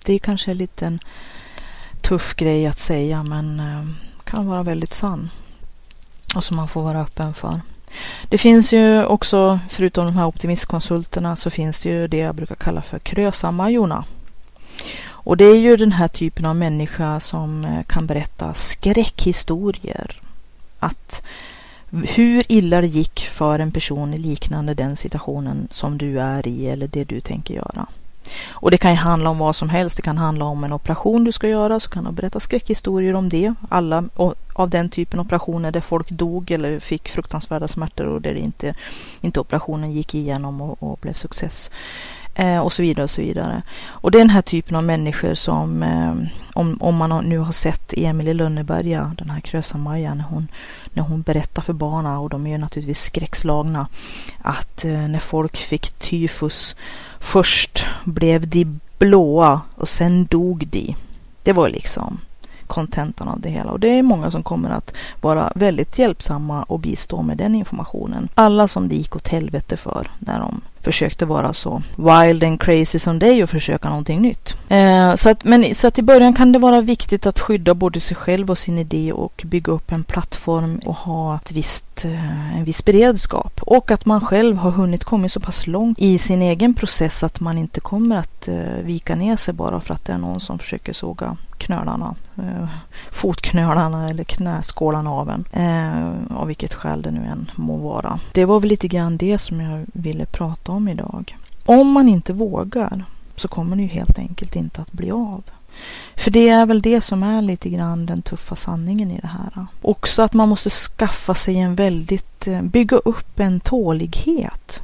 Det 0.05 0.15
är 0.15 0.19
kanske 0.19 0.51
en 0.51 0.57
liten 0.57 0.99
tuff 2.03 2.35
grej 2.35 2.67
att 2.67 2.79
säga 2.79 3.23
men 3.23 3.61
eh, 3.61 3.87
kan 4.25 4.47
vara 4.47 4.63
väldigt 4.63 4.95
sann 4.95 5.31
och 6.35 6.45
som 6.45 6.57
man 6.57 6.69
får 6.69 6.83
vara 6.83 7.01
öppen 7.01 7.35
för. 7.35 7.61
Det 8.29 8.39
finns 8.39 8.73
ju 8.73 9.05
också, 9.05 9.61
förutom 9.69 10.07
de 10.07 10.17
här 10.17 10.27
optimistkonsulterna, 10.27 11.37
så 11.37 11.51
finns 11.51 11.81
det 11.81 11.89
ju 11.89 12.09
det 12.09 12.19
jag 12.19 12.35
brukar 12.35 12.55
kalla 12.55 12.83
för 12.83 12.99
krösamajorna. 12.99 14.05
Och 15.07 15.37
det 15.37 15.45
är 15.45 15.59
ju 15.59 15.77
den 15.77 15.93
här 15.93 16.09
typen 16.09 16.45
av 16.45 16.57
människa 16.57 17.21
som 17.21 17.65
eh, 17.65 17.83
kan 17.83 18.07
berätta 18.07 18.55
skräckhistorier. 18.55 20.21
Att 20.79 21.23
hur 21.91 22.45
illa 22.49 22.81
det 22.81 22.87
gick 22.87 23.21
för 23.21 23.59
en 23.59 23.73
person 23.73 24.15
i 24.15 24.19
liknande 24.19 24.75
den 24.75 24.97
situationen 24.97 25.69
som 25.71 25.99
du 25.99 26.21
är 26.21 26.49
i 26.49 26.67
eller 26.67 26.87
det 26.87 27.05
du 27.05 27.21
tänker 27.21 27.55
göra. 27.55 27.87
Och 28.49 28.71
det 28.71 28.79
kan 28.79 28.91
ju 28.91 28.97
handla 28.97 29.31
om 29.31 29.39
vad 29.39 29.57
som 29.57 29.69
helst. 29.69 29.97
Det 29.97 30.03
kan 30.03 30.19
handla 30.19 30.45
om 30.45 30.65
en 30.65 30.73
operation 30.73 31.25
du 31.25 31.33
ska 31.33 31.49
göra, 31.49 31.81
så 31.81 31.91
kan 31.91 32.05
du 32.05 32.13
berätta 32.13 32.41
skräckhistorier 32.41 33.15
om 33.15 33.29
det. 33.29 33.55
Alla 33.69 34.05
av 34.53 34.71
den 34.71 34.89
typen 34.89 35.21
operationer 35.21 35.71
där 35.71 35.81
folk 35.81 36.11
dog 36.11 36.51
eller 36.51 36.79
fick 36.79 37.09
fruktansvärda 37.09 37.69
smärtor 37.69 38.07
och 38.07 38.23
där 38.23 38.35
inte, 38.35 38.75
inte 39.21 39.41
operationen 39.41 39.93
gick 39.93 40.15
igenom 40.15 40.61
och, 40.61 40.83
och 40.83 40.99
blev 40.99 41.13
success. 41.13 41.71
Eh, 42.35 42.59
och 42.59 42.73
så 42.73 42.83
vidare 42.83 43.05
och 43.05 43.11
så 43.11 43.21
vidare. 43.21 43.63
Och 43.87 44.11
det 44.11 44.19
är 44.19 44.21
den 44.21 44.31
här 44.31 44.43
typen 44.43 44.77
av 44.77 44.85
människor 44.85 45.35
som, 45.35 45.83
eh, 45.83 46.15
om, 46.55 46.77
om 46.81 46.97
man 46.97 47.25
nu 47.25 47.39
har 47.39 47.53
sett 47.53 47.95
Emil 47.97 48.29
i 48.29 48.35
Lönneberga, 48.35 49.15
den 49.19 49.31
här 49.31 49.41
Krösa-Maja, 49.41 50.15
när 50.15 50.25
hon, 50.25 50.49
när 50.93 51.03
hon 51.03 51.23
berättar 51.23 51.63
för 51.63 51.73
barnen, 51.73 52.17
och 52.17 52.31
de 52.31 52.47
är 52.47 52.51
ju 52.51 52.59
naturligtvis 52.59 53.03
skräckslagna, 53.03 53.87
att 54.43 54.85
eh, 54.85 55.09
när 55.09 55.19
folk 55.19 55.57
fick 55.57 55.91
tyfus 55.91 56.77
först 57.19 57.87
blev 58.05 58.49
de 58.49 58.81
blåa 58.99 59.61
och 59.75 59.89
sen 59.89 60.25
dog 60.25 60.67
de. 60.67 60.97
Det 61.43 61.53
var 61.53 61.69
liksom 61.69 62.21
kontentan 62.67 63.29
av 63.29 63.41
det 63.41 63.51
hela. 63.51 63.71
Och 63.71 63.81
det 63.81 63.89
är 63.89 64.03
många 64.03 64.31
som 64.31 64.43
kommer 64.43 64.71
att 64.71 64.95
vara 65.21 65.53
väldigt 65.55 65.99
hjälpsamma 65.99 66.63
och 66.63 66.81
bistå 66.81 67.23
med 67.23 67.37
den 67.37 67.55
informationen. 67.55 68.29
Alla 68.35 68.69
som 68.69 68.89
det 68.89 68.97
gick 68.97 69.17
åt 69.17 69.29
helvete 69.29 69.77
för 69.77 70.11
när 70.19 70.39
de 70.39 70.61
försökte 70.85 71.27
vara 71.27 71.53
så 71.53 71.83
wild 71.97 72.45
and 72.45 72.61
crazy 72.61 72.99
som 72.99 73.19
dig 73.19 73.43
och 73.43 73.51
försöka 73.51 73.89
någonting 73.89 74.21
nytt. 74.21 74.57
Eh, 74.69 75.15
så, 75.15 75.31
att, 75.31 75.45
men, 75.45 75.75
så 75.75 75.87
att 75.87 75.99
i 75.99 76.03
början 76.03 76.35
kan 76.35 76.53
det 76.53 76.59
vara 76.59 76.81
viktigt 76.81 77.27
att 77.27 77.41
skydda 77.41 77.75
både 77.75 78.01
sig 78.01 78.17
själv 78.17 78.51
och 78.51 78.59
sin 78.59 78.79
idé 78.79 79.13
och 79.13 79.43
bygga 79.47 79.73
upp 79.73 79.93
en 79.93 80.05
plattform 80.05 80.79
och 80.79 80.95
ha 80.95 81.37
ett 81.37 81.53
visst, 81.53 82.05
eh, 82.05 82.57
en 82.59 82.65
viss 82.65 82.85
beredskap. 82.85 83.61
Och 83.63 83.91
att 83.91 84.07
man 84.07 84.21
själv 84.21 84.57
har 84.57 84.71
hunnit 84.71 85.05
komma 85.05 85.29
så 85.29 85.41
pass 85.41 85.67
långt 85.67 85.99
i 85.99 86.19
sin 86.19 86.43
egen 86.43 86.75
process 86.75 87.25
att 87.25 87.41
man 87.41 87.59
inte 87.59 87.81
kommer 87.81 88.17
att 88.17 88.49
eh, 88.49 88.83
vika 88.83 89.15
ner 89.15 89.37
sig 89.37 89.55
bara 89.55 89.81
för 89.81 89.95
att 89.95 90.05
det 90.05 90.13
är 90.13 90.19
någon 90.19 90.41
som 90.41 90.59
försöker 90.59 90.93
såga 90.93 91.37
knölarna, 91.59 92.15
eh, 92.39 92.69
fotknölarna 93.11 94.11
eller 94.11 94.25
knäskålarna 94.25 95.11
av 95.11 95.31
en. 95.31 95.45
Eh, 95.53 96.37
av 96.37 96.47
vilket 96.47 96.75
skäl 96.75 97.03
det 97.03 97.11
nu 97.11 97.27
än 97.27 97.51
må 97.55 97.77
vara. 97.77 98.19
Det 98.33 98.45
var 98.45 98.61
väl 98.61 98.69
lite 98.69 98.89
grann 98.89 99.17
det 99.17 99.39
som 99.39 99.61
jag 99.61 99.85
ville 99.93 100.27
prata 100.27 100.73
om 100.73 100.74
idag. 100.89 101.37
Om 101.65 101.93
man 101.93 102.09
inte 102.09 102.33
vågar 102.33 103.05
så 103.37 103.49
kommer 103.49 103.77
det 103.77 103.83
ju 103.83 103.89
helt 103.89 104.19
enkelt 104.19 104.57
inte 104.57 104.81
att 104.81 104.93
bli 104.93 105.11
av. 105.11 105.43
För 106.15 106.31
det 106.31 106.49
är 106.49 106.67
väl 106.67 106.83
det 106.83 107.01
som 107.01 107.23
är 107.23 107.43
lite 107.43 107.69
grann 107.69 108.07
den 108.07 108.23
tuffa 108.23 108.57
sanningen 108.57 109.11
i 109.11 109.21
det 109.21 109.27
här. 109.27 109.67
Också 109.83 110.23
att 110.23 110.33
man 110.33 110.49
måste 110.49 110.71
skaffa 110.71 111.35
sig 111.35 111.57
en 111.59 111.75
väldigt, 111.75 112.47
eh, 112.47 112.63
bygga 112.63 112.97
upp 112.97 113.41
en 113.41 113.61
tålighet. 113.61 114.81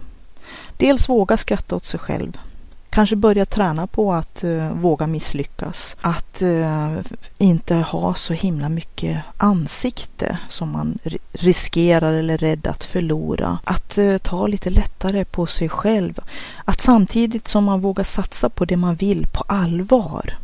Dels 0.77 1.09
våga 1.09 1.37
skratta 1.37 1.77
åt 1.77 1.85
sig 1.85 2.01
själv 2.01 2.39
Kanske 2.91 3.17
börja 3.17 3.47
träna 3.47 3.87
på 3.87 4.13
att 4.13 4.45
uh, 4.45 4.73
våga 4.73 5.07
misslyckas. 5.07 5.97
Att 6.01 6.43
uh, 6.43 6.99
inte 7.39 7.75
ha 7.75 8.15
så 8.15 8.33
himla 8.33 8.69
mycket 8.69 9.23
ansikte 9.37 10.39
som 10.49 10.71
man 10.71 10.99
riskerar 11.33 12.15
eller 12.15 12.35
är 12.35 12.39
rädd 12.39 12.67
att 12.67 12.85
förlora. 12.85 13.59
Att 13.65 13.99
uh, 13.99 14.19
ta 14.19 14.47
lite 14.47 14.71
lättare 14.71 15.25
på 15.25 15.47
sig 15.47 15.69
själv. 15.69 16.19
Att 16.65 16.81
samtidigt 16.81 17.49
som 17.49 17.65
man 17.65 17.81
vågar 17.81 18.05
satsa 18.05 18.49
på 18.49 18.65
det 18.65 18.77
man 18.77 18.95
vill 18.95 19.27
på 19.27 19.45
allvar 19.47 20.35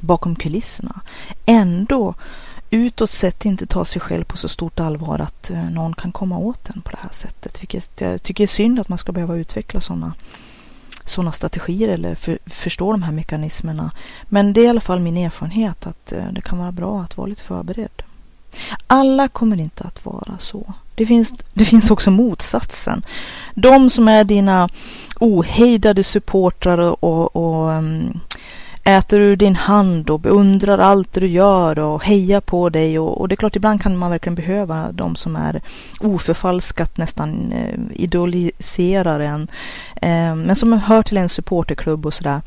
bakom 0.00 0.36
kulisserna 0.36 1.00
ändå 1.46 2.14
utåt 2.70 3.10
sett 3.10 3.44
inte 3.44 3.66
ta 3.66 3.84
sig 3.84 4.00
själv 4.00 4.24
på 4.24 4.36
så 4.36 4.48
stort 4.48 4.80
allvar 4.80 5.18
att 5.18 5.50
någon 5.70 5.94
kan 5.94 6.12
komma 6.12 6.38
åt 6.38 6.70
en 6.70 6.80
på 6.80 6.90
det 6.90 6.98
här 7.00 7.12
sättet. 7.12 7.62
Vilket 7.62 8.00
jag 8.00 8.22
tycker 8.22 8.44
är 8.44 8.48
synd 8.48 8.80
att 8.80 8.88
man 8.88 8.98
ska 8.98 9.12
behöva 9.12 9.36
utveckla 9.36 9.80
sådana 9.80 10.12
sådana 11.04 11.32
strategier 11.32 11.88
eller 11.88 12.14
för, 12.14 12.38
förstår 12.46 12.92
de 12.92 13.02
här 13.02 13.12
mekanismerna. 13.12 13.90
Men 14.22 14.52
det 14.52 14.60
är 14.60 14.64
i 14.64 14.68
alla 14.68 14.80
fall 14.80 15.00
min 15.00 15.16
erfarenhet 15.16 15.86
att 15.86 16.12
eh, 16.12 16.32
det 16.32 16.40
kan 16.40 16.58
vara 16.58 16.72
bra 16.72 17.00
att 17.00 17.16
vara 17.16 17.26
lite 17.26 17.42
förberedd. 17.42 18.02
Alla 18.86 19.28
kommer 19.28 19.60
inte 19.60 19.84
att 19.84 20.04
vara 20.04 20.38
så. 20.38 20.74
Det 20.94 21.06
finns, 21.06 21.34
det 21.52 21.64
finns 21.64 21.90
också 21.90 22.10
motsatsen. 22.10 23.02
De 23.54 23.90
som 23.90 24.08
är 24.08 24.24
dina 24.24 24.68
ohejdade 25.20 26.02
supportrar 26.02 26.78
och, 26.78 27.36
och 27.36 27.70
um, 27.70 28.20
äter 28.84 29.20
ur 29.20 29.36
din 29.36 29.56
hand 29.56 30.10
och 30.10 30.20
beundrar 30.20 30.78
allt 30.78 31.12
du 31.12 31.26
gör 31.26 31.78
och 31.78 32.04
hejar 32.04 32.40
på 32.40 32.68
dig. 32.68 32.98
Och, 32.98 33.20
och, 33.20 33.28
det 33.28 33.34
är 33.34 33.36
klart, 33.36 33.56
ibland 33.56 33.82
kan 33.82 33.96
man 33.96 34.10
verkligen 34.10 34.34
behöva 34.34 34.92
de 34.92 35.16
som 35.16 35.36
är 35.36 35.62
oförfalskat 36.00 36.96
nästan 36.96 37.52
eh, 37.52 37.78
idoliserar 37.90 39.20
en. 39.20 39.48
Eh, 39.96 40.34
men 40.34 40.56
som 40.56 40.72
hör 40.72 41.02
till 41.02 41.16
en 41.16 41.28
supporterklubb 41.28 42.06
och 42.06 42.14
sådär. 42.14 42.40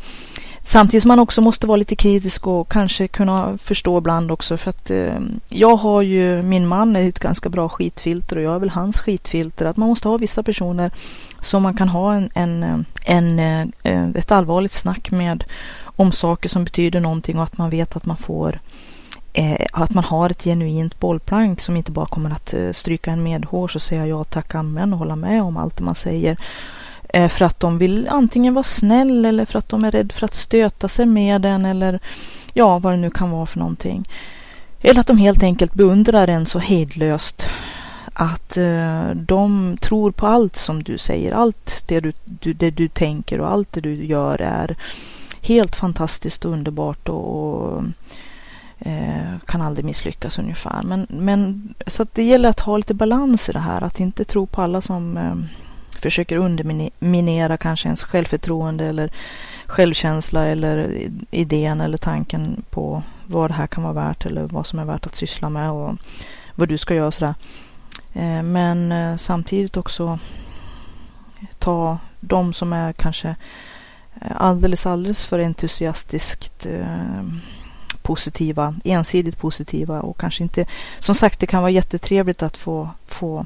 Samtidigt 0.67 1.03
som 1.03 1.09
man 1.09 1.19
också 1.19 1.41
måste 1.41 1.67
vara 1.67 1.77
lite 1.77 1.95
kritisk 1.95 2.47
och 2.47 2.71
kanske 2.71 3.07
kunna 3.07 3.57
förstå 3.57 3.97
ibland 3.97 4.31
också 4.31 4.57
för 4.57 4.69
att 4.69 4.91
eh, 4.91 5.19
jag 5.49 5.75
har 5.75 6.01
ju, 6.01 6.43
min 6.43 6.67
man 6.67 6.95
är 6.95 7.09
ett 7.09 7.19
ganska 7.19 7.49
bra 7.49 7.69
skitfilter 7.69 8.37
och 8.37 8.43
jag 8.43 8.55
är 8.55 8.59
väl 8.59 8.69
hans 8.69 8.99
skitfilter. 8.99 9.65
Att 9.65 9.77
man 9.77 9.89
måste 9.89 10.07
ha 10.07 10.17
vissa 10.17 10.43
personer 10.43 10.91
som 11.41 11.63
man 11.63 11.77
kan 11.77 11.89
ha 11.89 12.13
en, 12.13 12.29
en, 12.33 12.63
eh, 12.63 12.79
en, 13.05 13.39
eh, 13.83 14.09
ett 14.15 14.31
allvarligt 14.31 14.73
snack 14.73 15.11
med 15.11 15.43
om 15.97 16.11
saker 16.11 16.49
som 16.49 16.63
betyder 16.63 16.99
någonting 16.99 17.37
och 17.37 17.43
att 17.43 17.57
man 17.57 17.69
vet 17.69 17.95
att 17.95 18.05
man 18.05 18.17
får 18.17 18.59
eh, 19.33 19.65
att 19.71 19.93
man 19.93 20.03
har 20.03 20.29
ett 20.29 20.43
genuint 20.43 20.99
bollplank 20.99 21.61
som 21.61 21.75
inte 21.75 21.91
bara 21.91 22.05
kommer 22.05 22.31
att 22.31 22.53
eh, 22.53 22.71
stryka 22.71 23.11
en 23.11 23.23
medhårs 23.23 23.75
och 23.75 23.81
säga 23.81 24.07
ja 24.07 24.23
tack 24.23 24.55
amen 24.55 24.93
och 24.93 24.99
hålla 24.99 25.15
med 25.15 25.43
om 25.43 25.57
allt 25.57 25.77
det 25.77 25.83
man 25.83 25.95
säger. 25.95 26.37
Eh, 27.09 27.27
för 27.27 27.45
att 27.45 27.59
de 27.59 27.77
vill 27.77 28.07
antingen 28.09 28.53
vara 28.53 28.63
snäll 28.63 29.25
eller 29.25 29.45
för 29.45 29.59
att 29.59 29.69
de 29.69 29.85
är 29.85 29.91
rädda 29.91 30.13
för 30.13 30.25
att 30.25 30.33
stöta 30.33 30.87
sig 30.87 31.05
med 31.05 31.45
en 31.45 31.65
eller 31.65 31.99
ja, 32.53 32.79
vad 32.79 32.93
det 32.93 32.97
nu 32.97 33.09
kan 33.09 33.31
vara 33.31 33.45
för 33.45 33.59
någonting. 33.59 34.09
Eller 34.81 34.99
att 34.99 35.07
de 35.07 35.17
helt 35.17 35.43
enkelt 35.43 35.73
beundrar 35.73 36.27
en 36.27 36.45
så 36.45 36.59
hejdlöst 36.59 37.49
att 38.13 38.57
eh, 38.57 39.09
de 39.15 39.77
tror 39.81 40.11
på 40.11 40.27
allt 40.27 40.55
som 40.55 40.83
du 40.83 40.97
säger. 40.97 41.31
Allt 41.31 41.83
det 41.87 41.99
du, 41.99 42.13
du, 42.25 42.53
det 42.53 42.71
du 42.71 42.87
tänker 42.87 43.41
och 43.41 43.51
allt 43.51 43.73
det 43.73 43.81
du 43.81 44.05
gör 44.05 44.41
är 44.41 44.75
helt 45.47 45.75
fantastiskt 45.75 46.45
och 46.45 46.51
underbart 46.51 47.09
och, 47.09 47.35
och 47.35 47.83
eh, 48.79 49.39
kan 49.45 49.61
aldrig 49.61 49.85
misslyckas 49.85 50.39
ungefär. 50.39 50.83
Men, 50.83 51.07
men 51.09 51.73
så 51.87 52.03
att 52.03 52.15
det 52.15 52.23
gäller 52.23 52.49
att 52.49 52.59
ha 52.59 52.77
lite 52.77 52.93
balans 52.93 53.49
i 53.49 53.51
det 53.51 53.59
här. 53.59 53.81
Att 53.81 53.99
inte 53.99 54.25
tro 54.25 54.45
på 54.45 54.61
alla 54.61 54.81
som 54.81 55.17
eh, 55.17 55.35
försöker 55.99 56.37
underminera 56.37 57.57
kanske 57.57 57.87
ens 57.87 58.03
självförtroende 58.03 58.85
eller 58.85 59.11
självkänsla 59.65 60.45
eller 60.45 61.07
idén 61.31 61.81
eller 61.81 61.97
tanken 61.97 62.63
på 62.69 63.03
vad 63.25 63.49
det 63.49 63.53
här 63.53 63.67
kan 63.67 63.83
vara 63.83 63.93
värt 63.93 64.25
eller 64.25 64.43
vad 64.43 64.65
som 64.65 64.79
är 64.79 64.85
värt 64.85 65.05
att 65.05 65.15
syssla 65.15 65.49
med 65.49 65.71
och 65.71 65.95
vad 66.55 66.69
du 66.69 66.77
ska 66.77 66.95
göra 66.95 67.07
och 67.07 67.13
sådär. 67.13 67.35
Eh, 68.13 68.43
men 68.43 68.91
eh, 68.91 69.17
samtidigt 69.17 69.77
också 69.77 70.19
ta 71.59 71.97
de 72.19 72.53
som 72.53 72.73
är 72.73 72.93
kanske 72.93 73.29
eh, 73.29 73.35
Eh, 74.21 74.31
alldeles, 74.35 74.85
alldeles 74.85 75.25
för 75.25 75.39
entusiastiskt 75.39 76.65
eh, 76.65 77.23
positiva, 78.01 78.75
ensidigt 78.83 79.39
positiva 79.39 80.01
och 80.01 80.19
kanske 80.19 80.43
inte, 80.43 80.65
som 80.99 81.15
sagt 81.15 81.39
det 81.39 81.47
kan 81.47 81.61
vara 81.61 81.71
jättetrevligt 81.71 82.43
att 82.43 82.57
få, 82.57 82.89
få 83.05 83.45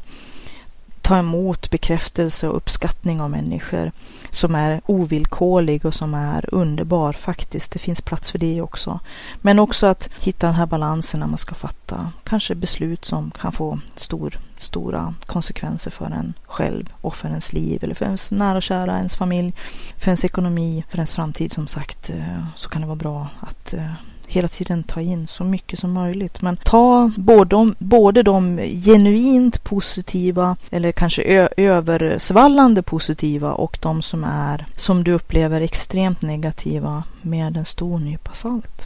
ta 1.02 1.18
emot 1.18 1.72
bekräftelse 1.72 2.48
och 2.48 2.58
uppskattning 2.58 3.22
av 3.22 3.30
människor 3.30 3.92
som 4.30 4.56
är 4.56 4.82
ovillkorlig 4.86 5.86
och 5.86 5.94
som 5.94 6.14
är 6.14 6.56
underbar 6.56 7.14
faktiskt. 7.14 7.72
Det 7.72 7.80
finns 7.80 8.02
plats 8.02 8.32
för 8.32 8.40
det 8.40 8.62
också. 8.62 9.00
Men 9.42 9.60
också 9.60 9.88
att 9.88 10.10
hitta 10.20 10.48
den 10.48 10.56
här 10.56 10.66
balansen 10.66 11.20
när 11.20 11.28
man 11.28 11.38
ska 11.38 11.56
fatta 11.56 12.12
kanske 12.24 12.56
beslut 12.56 13.06
som 13.06 13.32
kan 13.32 13.52
få 13.52 13.80
stor, 13.96 14.40
stora 14.62 15.14
konsekvenser 15.26 15.92
för 15.92 16.06
en 16.06 16.34
själv 16.46 16.90
och 17.02 17.16
för 17.16 17.28
ens 17.28 17.54
liv 17.54 17.84
eller 17.84 17.96
för 17.96 18.06
ens 18.06 18.32
nära 18.32 18.58
och 18.58 18.64
kära, 18.64 18.98
ens 18.98 19.16
familj, 19.16 19.54
för 19.98 20.08
ens 20.08 20.26
ekonomi, 20.26 20.84
för 20.90 20.98
ens 20.98 21.14
framtid 21.14 21.52
som 21.52 21.68
sagt. 21.68 22.10
Eh, 22.10 22.46
så 22.56 22.70
kan 22.70 22.82
det 22.82 22.88
vara 22.88 22.96
bra 22.96 23.28
att 23.42 23.74
eh, 23.74 23.94
hela 24.32 24.48
tiden 24.48 24.84
ta 24.84 25.02
in 25.02 25.28
så 25.28 25.44
mycket 25.44 25.80
som 25.80 25.94
möjligt. 25.94 26.42
Men 26.42 26.58
ta 26.58 27.12
både 27.18 27.50
de, 27.50 27.76
både 27.80 28.24
de 28.24 28.58
genuint 28.58 29.64
positiva 29.64 30.56
eller 30.70 30.92
kanske 30.92 31.50
översvallande 31.58 32.82
positiva 32.82 33.54
och 33.54 33.78
de 33.82 34.02
som 34.02 34.24
är 34.24 34.66
som 34.76 35.04
du 35.04 35.12
upplever 35.12 35.62
extremt 35.62 36.22
negativa 36.22 37.04
med 37.22 37.58
en 37.58 37.66
stor 37.66 38.00
nypa 38.00 38.34
salt. 38.34 38.86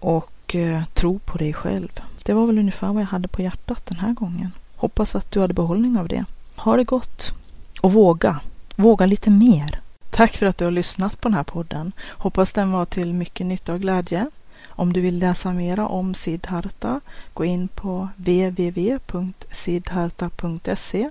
Och 0.00 0.54
eh, 0.54 0.82
tro 0.94 1.18
på 1.18 1.38
dig 1.38 1.52
själv. 1.52 2.00
Det 2.22 2.32
var 2.32 2.46
väl 2.46 2.58
ungefär 2.58 2.92
vad 2.92 3.02
jag 3.02 3.06
hade 3.06 3.28
på 3.28 3.42
hjärtat 3.42 3.86
den 3.86 3.98
här 3.98 4.12
gången. 4.12 4.50
Hoppas 4.76 5.16
att 5.16 5.30
du 5.30 5.40
hade 5.40 5.54
behållning 5.54 5.98
av 5.98 6.08
det. 6.08 6.24
Ha 6.56 6.76
det 6.76 6.84
gott 6.84 7.34
och 7.80 7.92
våga. 7.92 8.40
Våga 8.76 9.06
lite 9.06 9.30
mer. 9.30 9.80
Tack 10.10 10.36
för 10.36 10.46
att 10.46 10.58
du 10.58 10.64
har 10.64 10.72
lyssnat 10.72 11.20
på 11.20 11.28
den 11.28 11.36
här 11.36 11.44
podden. 11.44 11.92
Hoppas 12.10 12.52
den 12.52 12.72
var 12.72 12.84
till 12.84 13.14
mycket 13.14 13.46
nytta 13.46 13.72
och 13.72 13.80
glädje. 13.80 14.30
Om 14.68 14.92
du 14.92 15.00
vill 15.00 15.18
läsa 15.18 15.52
mera 15.52 15.86
om 15.86 16.14
Siddharta, 16.14 17.00
gå 17.34 17.44
in 17.44 17.68
på 17.68 18.08
www.siddharta.se 18.16 21.10